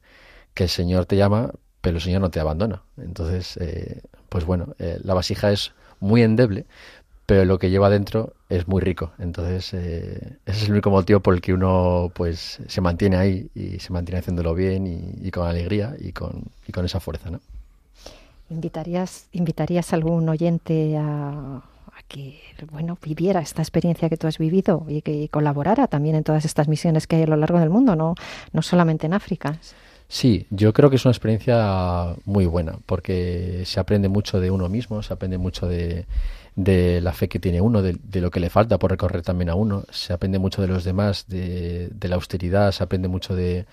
[0.53, 2.83] que, el Señor te llama, pero el Señor no te abandona.
[2.97, 6.67] Entonces, eh, pues bueno, eh, la vasija es muy endeble,
[7.25, 9.13] pero lo que lleva dentro es muy rico.
[9.17, 13.49] Entonces, eh, ese es el único motivo por el que uno pues se mantiene ahí
[13.55, 17.31] y se mantiene haciéndolo bien y, y con alegría y con, y con, esa fuerza,
[17.31, 17.39] ¿no?
[18.51, 21.63] ¿Invitarías, invitarías a algún oyente a, a,
[22.07, 22.39] que
[22.71, 26.67] bueno viviera esta experiencia que tú has vivido y que colaborara también en todas estas
[26.67, 28.15] misiones que hay a lo largo del mundo, no,
[28.53, 29.59] no solamente en África?
[30.07, 34.69] Sí, yo creo que es una experiencia muy buena porque se aprende mucho de uno
[34.69, 36.05] mismo, se aprende mucho de
[36.55, 39.55] la fe que tiene uno, de, de, lo que le falta por recorrer también a
[39.55, 39.83] uno.
[39.89, 43.65] Se aprende mucho de los demás, de, de, la austeridad, se aprende mucho de...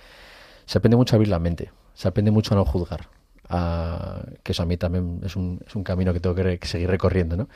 [0.64, 3.08] Se aprende mucho a abrir la mente, se aprende mucho a no juzgar.
[3.54, 6.88] A, que eso a mí también es un, es un camino que tengo que, seguir
[6.88, 7.48] recorriendo, ¿no?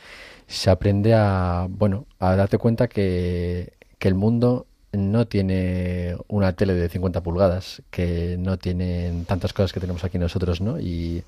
[0.47, 6.75] Se aprende a, bueno, a darte cuenta que, que el mundo no tiene una tele
[6.75, 10.79] de 50 pulgadas, que no tienen tantas cosas que tenemos aquí nosotros, ¿no?
[10.79, 11.25] Y,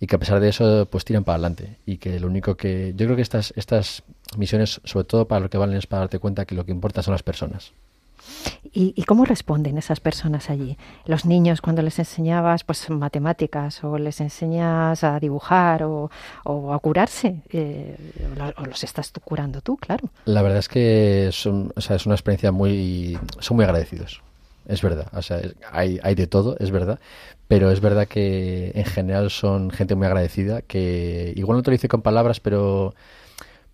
[0.00, 2.92] y que a pesar de eso pues tiran para adelante y que lo único que
[2.96, 4.02] yo creo que estas estas
[4.36, 7.02] misiones sobre todo para lo que valen es para darte cuenta que lo que importa
[7.02, 7.72] son las personas
[8.76, 10.76] ¿Y, cómo responden esas personas allí?
[11.06, 16.10] Los niños cuando les enseñabas pues matemáticas o les enseñas a dibujar o,
[16.44, 17.96] a curarse, eh,
[18.58, 20.08] o, los estás curando tú, claro.
[20.24, 23.16] La verdad es que son, o sea, es una experiencia muy...
[23.38, 24.22] son muy agradecidos.
[24.66, 26.98] Es verdad, o sea, hay, hay de todo, es verdad,
[27.48, 31.74] pero es verdad que en general son gente muy agradecida, que igual no te lo
[31.74, 32.94] dice con palabras, pero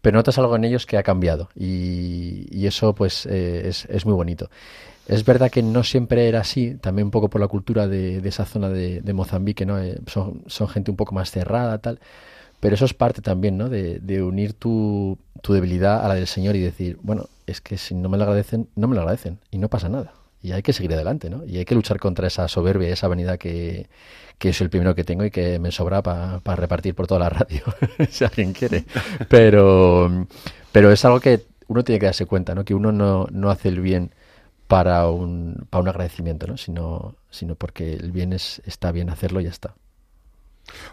[0.03, 4.49] pero notas algo en ellos que ha cambiado y, eso pues eh, es, muy bonito.
[5.09, 8.45] Es verdad que no siempre era así, también un poco por la cultura de, esa
[8.45, 9.79] zona de, Mozambique, ¿no?
[9.81, 11.99] Eh, son, son, gente un poco más cerrada, tal,
[12.61, 13.69] pero eso es parte también, ¿no?
[13.69, 17.77] De, de unir tu, tu, debilidad a la del Señor y decir, bueno, es que
[17.77, 20.13] si no me lo agradecen, no me lo agradecen y no pasa nada.
[20.43, 21.45] Y hay que seguir adelante, ¿no?
[21.45, 23.89] Y hay que luchar contra esa soberbia, esa vanidad que,
[24.39, 27.29] que es el primero que tengo y que me sobra para repartir por toda la
[27.29, 27.63] radio,
[28.11, 28.85] si alguien quiere.
[29.29, 30.27] Pero,
[30.73, 32.65] pero es algo que uno tiene que darse cuenta, ¿no?
[32.65, 34.15] Que uno no, no hace el bien
[34.67, 36.57] para un, para un agradecimiento, ¿no?
[36.57, 39.75] Sino, sino porque el bien es, está bien hacerlo y ya está.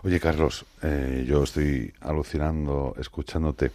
[0.03, 3.71] Oye, Carlos, eh, yo estoy alucinando escuchándote.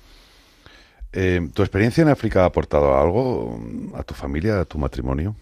[1.15, 3.59] Eh, ¿Tu experiencia en África ha aportado algo
[3.95, 5.35] a tu familia, a tu matrimonio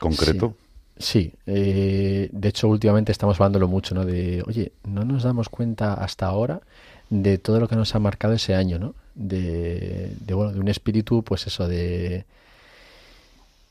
[0.00, 0.56] concreto?
[0.98, 4.04] Sí, eh, de hecho últimamente estamos hablándolo mucho, ¿no?
[4.04, 6.60] De, oye, no nos damos cuenta hasta ahora
[7.08, 8.94] de todo lo que nos ha marcado ese año, ¿no?
[9.14, 12.24] De, de bueno, de un espíritu, pues eso, de...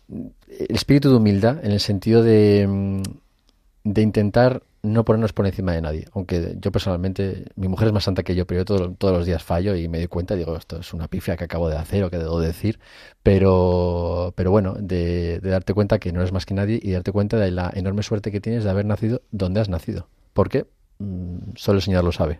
[0.10, 3.02] El espíritu de humildad, en el sentido de, mm,
[3.84, 6.06] de intentar no ponernos por encima de nadie.
[6.14, 9.44] Aunque yo personalmente, mi mujer es más santa que yo, pero yo todos los días
[9.44, 12.10] fallo y me doy cuenta digo, esto es una pifia que acabo de hacer o
[12.10, 12.80] que debo decir.
[13.24, 17.38] Pero, pero bueno, de, darte cuenta que no eres más que nadie y darte cuenta
[17.38, 20.08] de la enorme suerte que tienes de haber nacido donde has nacido.
[20.34, 20.66] Porque
[21.00, 22.40] mm, solo el Señor lo sabe.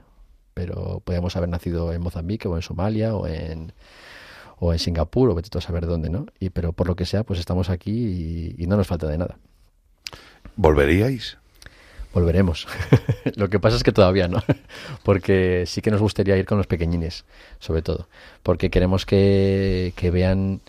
[0.54, 3.74] Pero podríamos haber nacido en Mozambique o en Somalia o en
[4.62, 6.26] o en Singapur o vete a saber dónde, ¿no?
[6.38, 9.38] Y pero por lo que sea, pues estamos aquí y no nos falta de nada.
[10.58, 11.38] ¿Volveríais?
[12.14, 12.68] Volveremos.
[13.36, 14.44] Lo que pasa es que todavía no,
[15.04, 17.26] porque sí que nos gustaría ir con los pequeñines,
[17.60, 18.08] sobre todo,
[18.44, 20.62] porque queremos que, que vean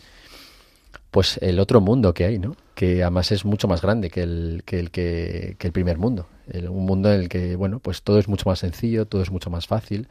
[1.11, 2.55] pues el otro mundo que hay, ¿no?
[2.73, 6.27] Que además es mucho más grande que el que el, primer mundo.
[6.53, 9.49] un mundo en el que, bueno, pues todo es mucho más sencillo, todo es mucho
[9.49, 10.07] más fácil,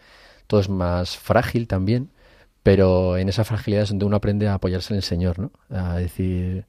[0.46, 2.10] todo es más frágil también,
[2.62, 5.50] pero en esa fragilidad es donde uno aprende a apoyarse en el Señor, ¿no?
[5.70, 6.66] A decir,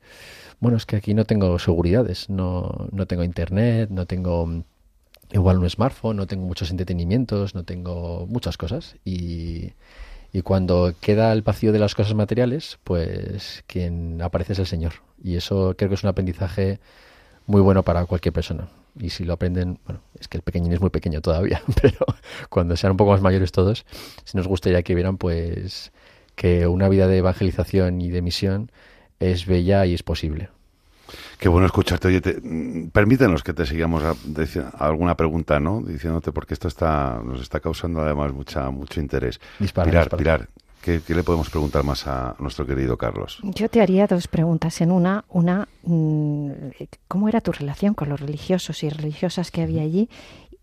[0.61, 4.63] bueno, es que aquí no tengo seguridades, no, no tengo internet, no tengo mm,
[5.33, 9.73] igual un smartphone, no tengo muchos entretenimientos, no tengo muchas cosas y,
[10.31, 14.93] y cuando queda el vacío de las cosas materiales, pues quien aparece es el Señor.
[15.21, 16.79] Y eso creo que es un aprendizaje
[17.47, 18.69] muy bueno para cualquier persona.
[18.99, 22.05] Y si lo aprenden, bueno, es que el pequeñín es muy pequeño todavía, pero
[22.49, 23.85] cuando sean un poco más mayores todos,
[24.25, 25.91] si nos gustaría que vieran pues
[26.35, 28.71] que una vida de evangelización y de misión
[29.21, 30.49] es bella y es posible.
[31.37, 32.07] Qué bueno escucharte.
[32.07, 34.15] Oye, mm, permítenos que te sigamos a,
[34.77, 35.81] alguna pregunta, ¿no?
[35.81, 39.39] Diciéndote porque esto está nos está causando además mucha mucho interés.
[39.59, 40.49] Dispara, Pilar,
[40.81, 43.39] ¿qué, le podemos preguntar más a nuestro querido Carlos?
[43.43, 45.25] Yo te haría dos preguntas en una.
[45.29, 46.51] Una, mm,
[47.07, 50.09] ¿cómo era tu relación con los religiosos y religiosas que había allí?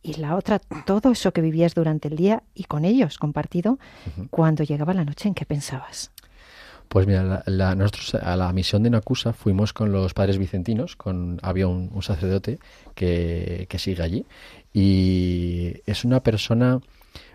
[0.01, 3.79] Y la otra, todo eso que vivías durante el día y con ellos compartido,
[4.31, 6.13] cuando llegaba la noche, ¿en qué pensabas?
[6.89, 11.69] Pues mira, nosotros a la misión de Nacusa fuimos con los padres vicentinos, con había
[11.69, 12.59] un, sacerdote
[12.95, 14.27] que, que, sigue allí.
[14.73, 16.81] Y es una persona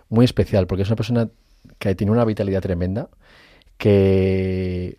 [0.10, 1.30] muy especial porque es una persona
[1.78, 3.10] que tiene una vitalidad tremenda
[3.78, 4.98] que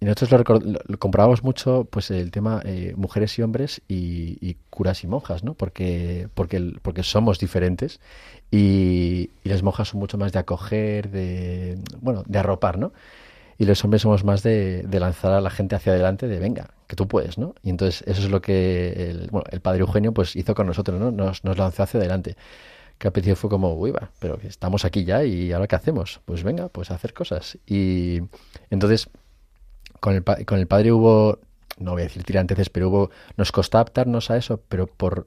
[0.00, 5.44] nosotros lo, comprábamos mucho pues el tema eh, mujeres y hombres y, curas y monjas
[5.44, 8.00] no porque porque porque somos diferentes
[8.50, 12.92] y, y, las monjas son mucho más de acoger de bueno de arropar no
[13.58, 16.96] y los hombres somos más de, lanzar a la gente hacia adelante, de venga, que
[16.96, 17.54] tú puedes, ¿no?
[17.62, 20.98] Y entonces eso es lo que el, bueno, el padre Eugenio pues hizo con nosotros,
[20.98, 21.10] ¿no?
[21.10, 22.36] Nos, nos lanzó hacia adelante.
[22.98, 26.20] Que al principio fue como, uy, va, pero estamos aquí ya y ahora qué hacemos?
[26.24, 27.58] Pues venga, pues hacer cosas.
[27.66, 28.20] Y
[28.70, 29.08] entonces
[30.00, 31.38] con el, con el padre hubo,
[31.78, 35.26] no voy a decir tiranteces, pero hubo, nos costó adaptarnos a eso, pero por,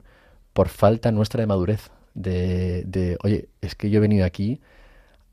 [0.53, 4.61] por falta nuestra de madurez, de, de, oye, es que yo he venido aquí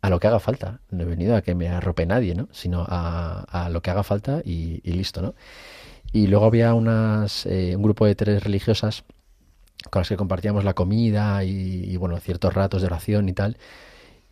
[0.03, 0.80] a lo que haga falta.
[0.90, 2.48] No he venido a que me arrope nadie, ¿no?
[2.53, 5.34] Sino a, a lo que haga falta y, listo, ¿no?
[6.12, 9.05] Y luego había unas, eh, un grupo de tres religiosas
[9.90, 13.59] con las que compartíamos la comida y, bueno, ciertos ratos de oración y tal.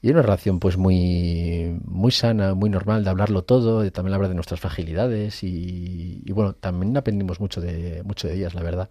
[0.02, 4.30] Y una relación pues muy, muy sana, muy normal de hablarlo todo, de también hablar
[4.30, 8.90] de nuestras fragilidades y, y, bueno, también aprendimos mucho de, mucho de ellas, la verdad.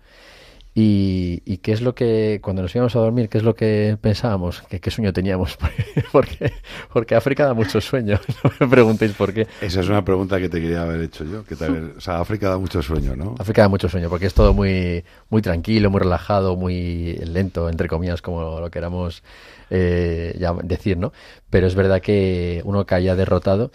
[0.82, 4.64] Y, qué es lo que, cuando nos íbamos a dormir, qué es lo que pensábamos?
[4.70, 5.58] ¿Qué, qué sueño teníamos?
[6.14, 6.54] porque,
[6.94, 9.46] porque África da mucho sueño, no me preguntéis por qué.
[9.60, 11.44] Esa es una pregunta que te quería haber hecho yo.
[11.44, 13.36] Que o sea, África da mucho sueño, ¿no?
[13.40, 17.90] África da mucho sueño, porque es todo muy, muy tranquilo, muy relajado, muy lento, entre
[17.90, 19.22] comillas, como lo queramos
[19.70, 21.12] eh, decir, ¿no?
[21.50, 23.72] Pero es verdad que uno caía derrotado,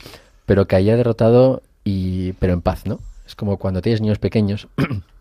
[0.46, 3.00] pero caía derrotado y pero en paz, ¿no?
[3.26, 4.68] Es como cuando tienes niños pequeños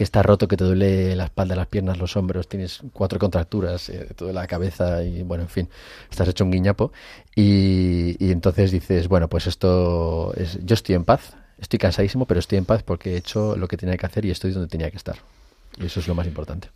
[0.00, 3.90] que está roto, que te duele la espalda, las piernas, los hombros, tienes cuatro contracturas,
[3.90, 5.68] eh, toda la cabeza y bueno, en fin,
[6.10, 6.90] estás hecho un guiñapo
[7.36, 12.40] y, y, entonces dices, bueno, pues esto es, yo estoy en paz, estoy cansadísimo, pero
[12.40, 14.90] estoy en paz porque he hecho lo que tenía que hacer y estoy donde tenía
[14.90, 15.16] que estar.
[15.76, 16.70] Y eso es lo más importante.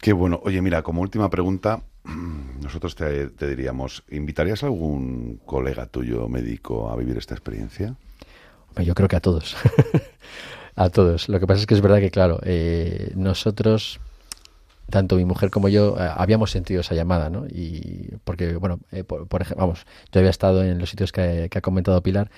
[0.00, 0.40] Qué bueno.
[0.44, 1.82] Oye, mira, como última pregunta,
[2.62, 7.96] nosotros te, diríamos, ¿invitarías a algún colega tuyo médico a vivir esta experiencia?
[8.76, 9.56] Yo creo que a todos.
[10.76, 11.28] a todos.
[11.28, 14.00] Lo que pasa es que es verdad que, claro, eh, nosotros,
[14.90, 17.46] tanto mi mujer como yo, eh, habíamos sentido esa llamada, ¿no?
[17.46, 21.60] Y porque, bueno, eh, por, ejemplo, vamos, yo había estado en los sitios que, ha
[21.60, 22.30] comentado Pilar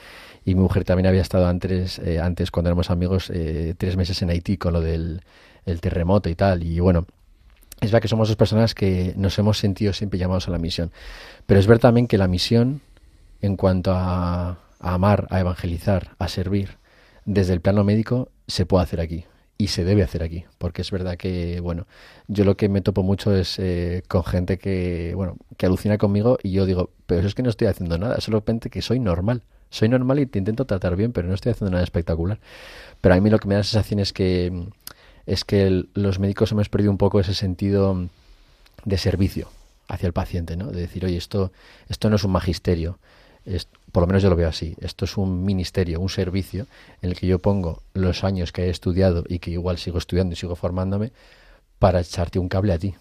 [0.44, 3.32] y mi mujer también había estado antes, antes cuando éramos amigos,
[3.78, 5.22] tres meses en Haití con lo del
[5.80, 6.62] terremoto y tal.
[6.62, 7.06] Y bueno,
[7.80, 10.92] es verdad que somos dos personas que nos hemos sentido siempre llamados a la misión.
[11.46, 12.80] Pero es ver también que la misión,
[13.42, 16.78] en cuanto a, amar, a evangelizar, a servir,
[17.26, 19.24] desde el plano médico, se puede hacer aquí
[19.58, 21.86] y se debe hacer aquí, porque es verdad que, bueno,
[22.28, 26.38] yo lo que me topo mucho es eh, con gente que, bueno, que alucina conmigo
[26.42, 29.88] y yo digo, pero es que no estoy haciendo nada, solamente que soy normal, soy
[29.88, 32.38] normal y te intento tratar bien, pero no estoy haciendo nada espectacular.
[33.00, 34.68] Pero a mí lo que me da la sensación es que
[35.26, 38.08] es que los médicos hemos perdido un poco ese sentido
[38.84, 39.48] de servicio
[39.88, 40.70] hacia el paciente, ¿no?
[40.70, 41.50] De decir, oye, esto,
[41.88, 42.98] esto no es un magisterio,
[43.96, 46.66] por lo menos yo lo veo así, esto es un ministerio, un servicio
[47.00, 50.34] en el que yo pongo los años que he estudiado y que igual sigo estudiando
[50.34, 51.12] y sigo formándome
[51.78, 52.94] para echarte un cable a ti,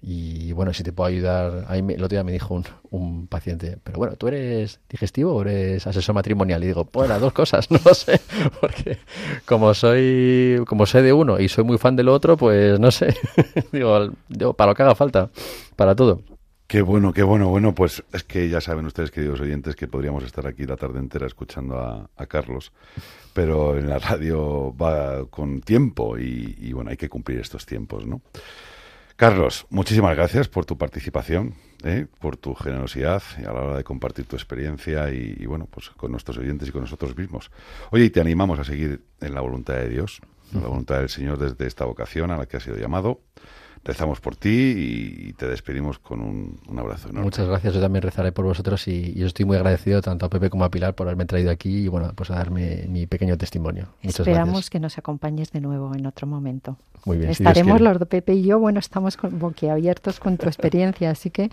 [0.00, 3.98] y bueno, si te puedo ayudar, ahí el otro día me dijo un, paciente, pero
[3.98, 6.64] bueno, ¿tú eres digestivo o eres asesor matrimonial?
[6.64, 8.18] Y digo, pues las dos cosas, no sé,
[8.58, 8.96] porque
[9.44, 13.14] como soy, como sé de uno y soy muy fan del otro, pues no sé,
[13.70, 14.14] digo,
[14.56, 15.28] para lo que haga falta,
[15.76, 16.22] para todo.
[16.68, 17.48] Qué bueno, qué bueno.
[17.48, 20.98] Bueno, pues es que ya saben ustedes, queridos oyentes, que podríamos estar aquí la tarde
[20.98, 22.72] entera escuchando a, Carlos,
[23.32, 28.06] pero en la radio va con tiempo y, y bueno, hay que cumplir estos tiempos,
[28.06, 28.20] ¿no?
[29.16, 31.54] Carlos, muchísimas gracias por tu participación,
[31.84, 32.06] ¿eh?
[32.20, 36.36] por tu generosidad a la hora de compartir tu experiencia y, bueno, pues con nuestros
[36.36, 37.50] oyentes y con nosotros mismos.
[37.90, 40.20] Oye, y te animamos a seguir en la voluntad de Dios,
[40.52, 43.22] en la voluntad del Señor desde esta vocación a la que has sido llamado
[43.84, 47.24] rezamos por ti y te despedimos con un, abrazo enorme.
[47.24, 50.50] Muchas gracias, yo también rezaré por vosotros y, yo estoy muy agradecido tanto a Pepe
[50.50, 53.88] como a Pilar por haberme traído aquí y bueno, pues a darme mi pequeño testimonio.
[54.02, 56.76] Muchas Esperamos que nos acompañes de nuevo en otro momento.
[57.04, 57.30] Muy bien.
[57.30, 61.50] Estaremos los de Pepe y yo, bueno, estamos con, boquiabiertos con tu experiencia, así que...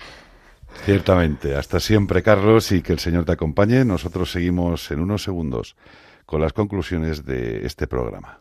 [0.83, 1.55] Ciertamente.
[1.55, 3.85] Hasta siempre, Carlos, y que el Señor te acompañe.
[3.85, 5.75] Nosotros seguimos en unos segundos
[6.25, 8.39] con las conclusiones de este programa.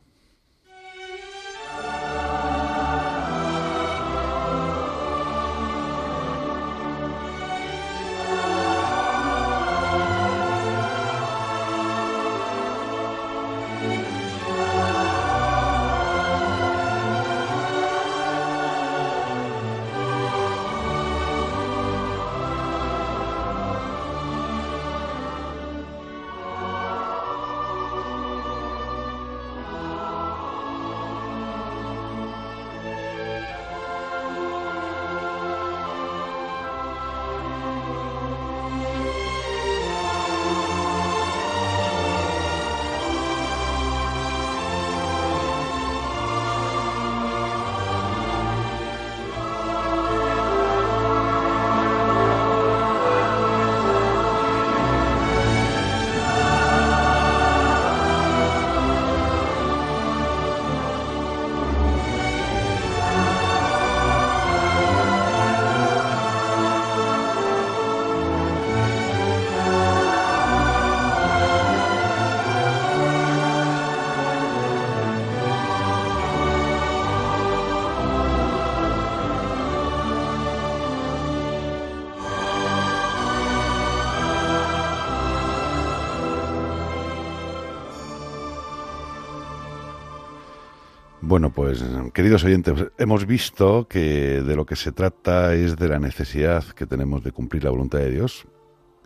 [91.35, 95.99] Bueno, pues queridos oyentes, hemos visto que de lo que se trata es de la
[95.99, 98.47] necesidad que tenemos de cumplir la voluntad de Dios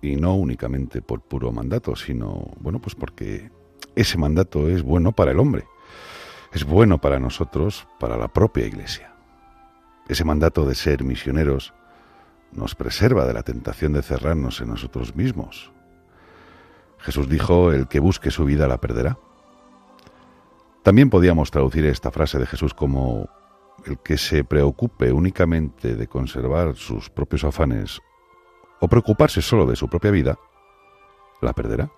[0.02, 3.50] y no únicamente por puro mandato, sino, bueno, pues porque
[3.96, 5.64] ese mandato es bueno para el hombre.
[6.52, 9.14] es bueno para nosotros, para la propia Iglesia.
[10.06, 11.72] Ese mandato de ser misioneros
[12.52, 15.72] nos preserva de la tentación de cerrarnos en nosotros mismos.
[16.98, 19.16] Jesús dijo, el que busque su vida la perderá.
[20.88, 23.28] También podíamos traducir esta frase de Jesús como
[23.84, 28.00] el que se preocupe únicamente de conservar sus propios afanes
[28.80, 30.38] o preocuparse solo de su propia vida,
[31.42, 31.90] la perderá.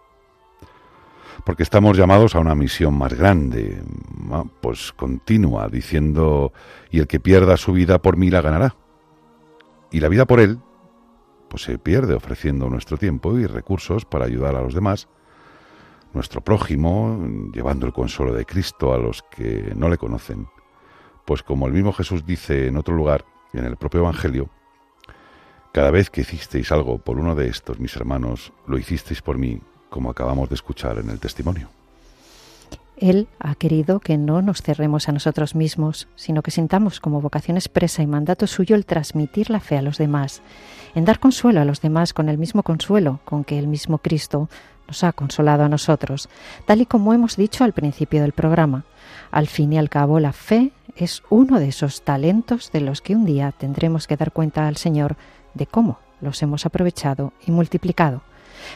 [1.46, 3.80] Porque estamos llamados a una misión más grande,
[4.60, 6.52] pues continua, diciendo,
[6.90, 8.74] y el que pierda su vida por mí la ganará.
[9.92, 10.58] Y la vida por él,
[11.48, 15.06] pues se pierde ofreciendo nuestro tiempo y recursos para ayudar a los demás,
[16.12, 17.18] nuestro prójimo,
[17.52, 20.48] llevando el consuelo de Cristo a los que no le conocen.
[21.24, 24.48] Pues como el mismo Jesús dice en otro lugar, en el propio Evangelio,
[25.72, 29.60] cada vez que hicisteis algo por uno de estos, mis hermanos, lo hicisteis por mí,
[29.88, 31.68] como acabamos de escuchar en el testimonio.
[32.96, 37.56] Él ha querido que no nos cerremos a nosotros mismos, sino que sintamos como vocación
[37.56, 40.42] expresa y mandato suyo el transmitir la fe a los demás,
[40.94, 44.50] en dar consuelo a los demás con el mismo consuelo con que el mismo Cristo
[44.90, 46.28] nos ha consolado a nosotros,
[46.66, 48.84] tal y como hemos dicho al principio del programa.
[49.30, 53.14] Al fin y al cabo, la fe es uno de esos talentos de los que
[53.14, 55.14] un día tendremos que dar cuenta al Señor
[55.54, 58.22] de cómo los hemos aprovechado y multiplicado.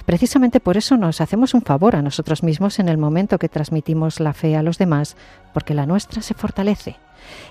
[0.06, 4.20] Precisamente por eso nos hacemos un favor a nosotros mismos en el momento que transmitimos
[4.20, 5.16] la fe a los demás,
[5.52, 6.96] porque la nuestra se fortalece.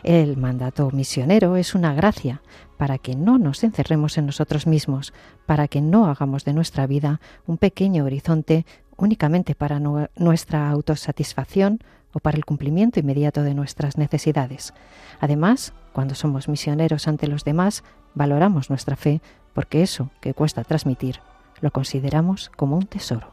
[0.03, 2.41] El mandato misionero es una gracia
[2.77, 5.13] para que no nos encerremos en nosotros mismos,
[5.45, 8.65] para que no hagamos de nuestra vida un pequeño horizonte
[8.97, 11.79] únicamente para nuestra autosatisfacción
[12.13, 14.73] o para el cumplimiento inmediato de nuestras necesidades.
[15.19, 19.21] Además, cuando somos misioneros ante los demás, valoramos nuestra fe
[19.53, 21.19] porque eso que cuesta transmitir
[21.63, 23.32] lo consideramos como un tesoro.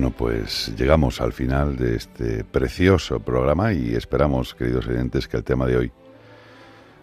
[0.00, 5.44] Bueno, pues llegamos al final de este precioso programa y esperamos, queridos oyentes, que el
[5.44, 5.92] tema de hoy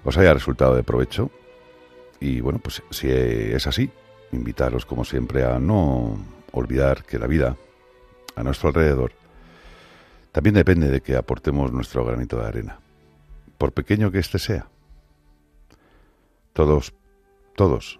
[0.04, 1.30] os haya resultado de provecho.
[2.20, 3.91] Y bueno, pues si es así,
[4.32, 6.18] invitaros como siempre a no
[6.54, 7.56] olvidar que la vida
[8.36, 9.12] a nuestro alrededor
[10.32, 12.80] también depende de que aportemos nuestro granito de arena,
[13.60, 14.70] por pequeño que éste sea.
[16.54, 16.95] Todos,
[17.56, 18.00] todos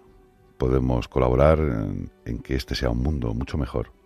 [0.58, 3.96] podemos colaborar en, en que este sea un mundo mucho mejor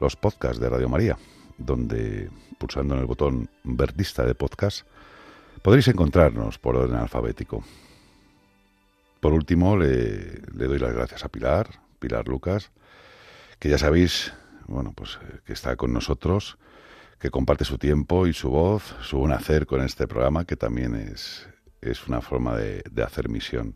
[0.00, 1.18] los podcasts de Radio María,
[1.56, 4.86] donde pulsando en el botón verdista de podcast
[5.62, 7.64] podréis encontrarnos por orden alfabético.
[9.20, 12.70] Por último, le, doy las gracias a Pilar, Pilar Lucas,
[13.58, 14.32] que ya sabéis,
[14.68, 16.58] bueno, pues eh, que está con nosotros,
[17.18, 20.94] que comparte su tiempo y su voz, su buen hacer con este programa, que también
[20.94, 21.48] es,
[21.80, 23.74] es una forma de hacer misión.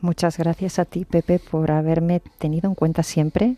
[0.00, 3.56] Muchas gracias a ti, Pepe, por haberme tenido en cuenta siempre,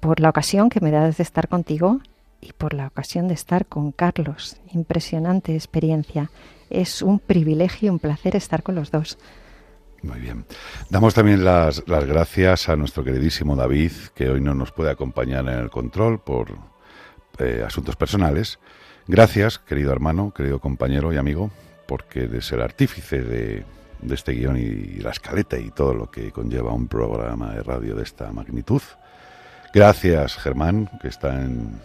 [0.00, 2.00] por la ocasión que me das de estar contigo
[2.40, 4.56] y por la ocasión de estar con Carlos.
[4.72, 6.30] Impresionante experiencia.
[6.70, 9.18] Es un privilegio y un placer estar con los dos.
[10.02, 10.44] Muy bien.
[10.90, 15.58] Damos también las, gracias a nuestro queridísimo David, que hoy no nos puede acompañar en
[15.58, 16.48] el control por
[17.38, 18.58] eh, asuntos personales.
[19.06, 21.50] Gracias, querido hermano, querido compañero y amigo,
[21.88, 23.64] porque eres el artífice de
[24.04, 27.96] de este guion y la escaleta y todo lo que conlleva un programa de radio
[27.96, 28.82] de esta magnitud.
[29.72, 31.80] Gracias, Germán, que está en,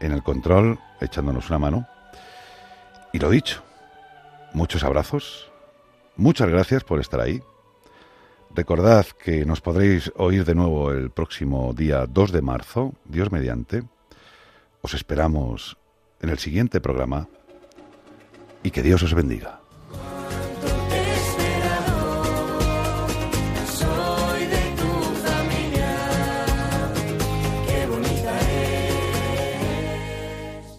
[0.00, 1.88] en el control, echándonos una mano.
[3.12, 3.62] Y lo dicho,
[4.52, 5.50] muchos abrazos,
[6.16, 7.42] muchas gracias por estar ahí.
[8.54, 13.84] Recordad que nos podréis oír de nuevo el próximo día 2 de marzo, Dios mediante.
[14.82, 15.78] Os esperamos
[16.20, 17.28] en el siguiente programa
[18.62, 19.61] y que Dios os bendiga.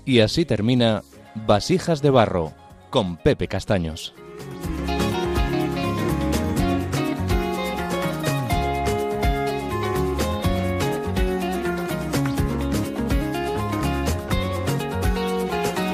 [0.05, 1.01] Y así termina
[1.35, 2.53] Vasijas de Barro
[2.89, 4.13] con Pepe Castaños.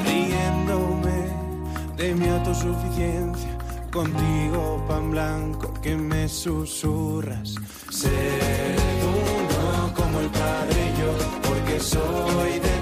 [0.05, 1.27] riéndome
[1.95, 3.57] de mi autosuficiencia.
[3.91, 7.55] Contigo, pan blanco, que me susurras.
[7.89, 11.11] Ser uno como el padre yo,
[11.47, 12.78] porque soy de